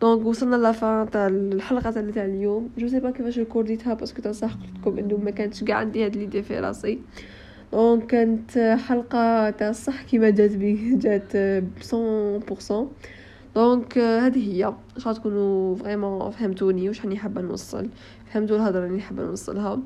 donc 0.00 0.26
وصلنا 0.26 0.56
la 0.56 0.78
fin 0.78 1.10
تاع 1.10 1.26
الحلقة 1.26 1.90
تاع 1.90 2.24
اليوم. 2.24 2.70
je 2.78 2.88
sais 2.88 3.00
pas 3.00 3.10
كيفاش 3.10 3.38
ريكورديتها 3.38 3.94
parce 3.94 4.12
que 4.12 4.22
تاع 4.22 4.32
صح 4.32 4.50
قلت 4.52 4.86
لكم 4.86 4.98
أنه 4.98 5.16
ما 5.16 5.30
كانتش 5.30 5.64
كاع 5.64 5.76
عندي 5.76 6.04
هاد 6.04 6.16
l'idée 6.16 6.42
في 6.42 6.60
راسي. 6.60 6.98
donc 7.72 8.06
كانت 8.06 8.58
حلقة 8.88 9.50
تاع 9.50 9.72
صح 9.72 10.02
كيما 10.02 10.30
جات 10.30 10.50
بي 10.56 10.94
جات 10.96 11.32
100% 11.32 12.86
donc 13.54 13.98
هذه 13.98 14.52
هي. 14.52 14.66
ان 14.66 14.74
شاء 14.98 15.12
تكونوا 15.12 15.76
vraiment 15.76 16.30
فهمتوني؟ 16.30 16.88
واش 16.88 17.00
راني 17.00 17.16
حابة 17.16 17.40
نوصل؟ 17.40 17.88
فهمتوا 18.32 18.56
الهضرة 18.56 18.86
اللي 18.86 19.00
حابة 19.00 19.24
نوصلها. 19.24 19.78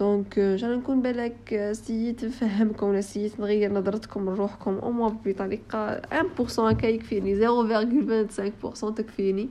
donc 0.00 0.38
جانا 0.38 0.76
نكون 0.76 1.02
بالك 1.02 1.70
سيت 1.72 2.24
نفهمكم 2.24 2.86
ولا 2.86 3.00
سيت 3.00 3.40
نغير 3.40 3.72
نظرتكم 3.72 4.30
لروحكم 4.30 4.78
أو 4.78 4.90
موا 4.92 5.08
بطريقة 5.26 6.00
1% 6.00 6.60
هكا 6.60 6.86
يكفيني 6.86 7.34
0.25% 7.36 8.94
تكفيني. 8.94 9.48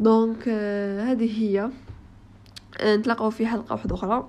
donc 0.00 0.48
هذه 1.08 1.42
هي. 1.42 1.70
نتلاقاو 2.84 3.30
في 3.30 3.46
حلقة 3.46 3.72
واحدة 3.72 3.94
أخرى. 3.94 4.28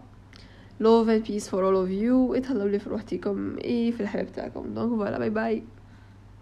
Love 0.81 1.07
and 1.07 1.27
peace 1.27 1.47
for 1.47 1.61
all 1.63 1.77
of 1.85 1.89
you. 1.89 2.35
اتهلاو 2.35 2.67
لي 2.67 2.79
في 2.79 2.89
روحتكم 2.89 3.57
إي 3.63 3.91
في 3.91 4.01
الحياة 4.01 4.23
تاعكم. 4.23 4.73
donc 4.73 4.89
voilà 4.89 5.19
bye 5.19 5.29
bye. 5.29 5.63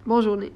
bonne 0.08 0.19
journée. 0.21 0.52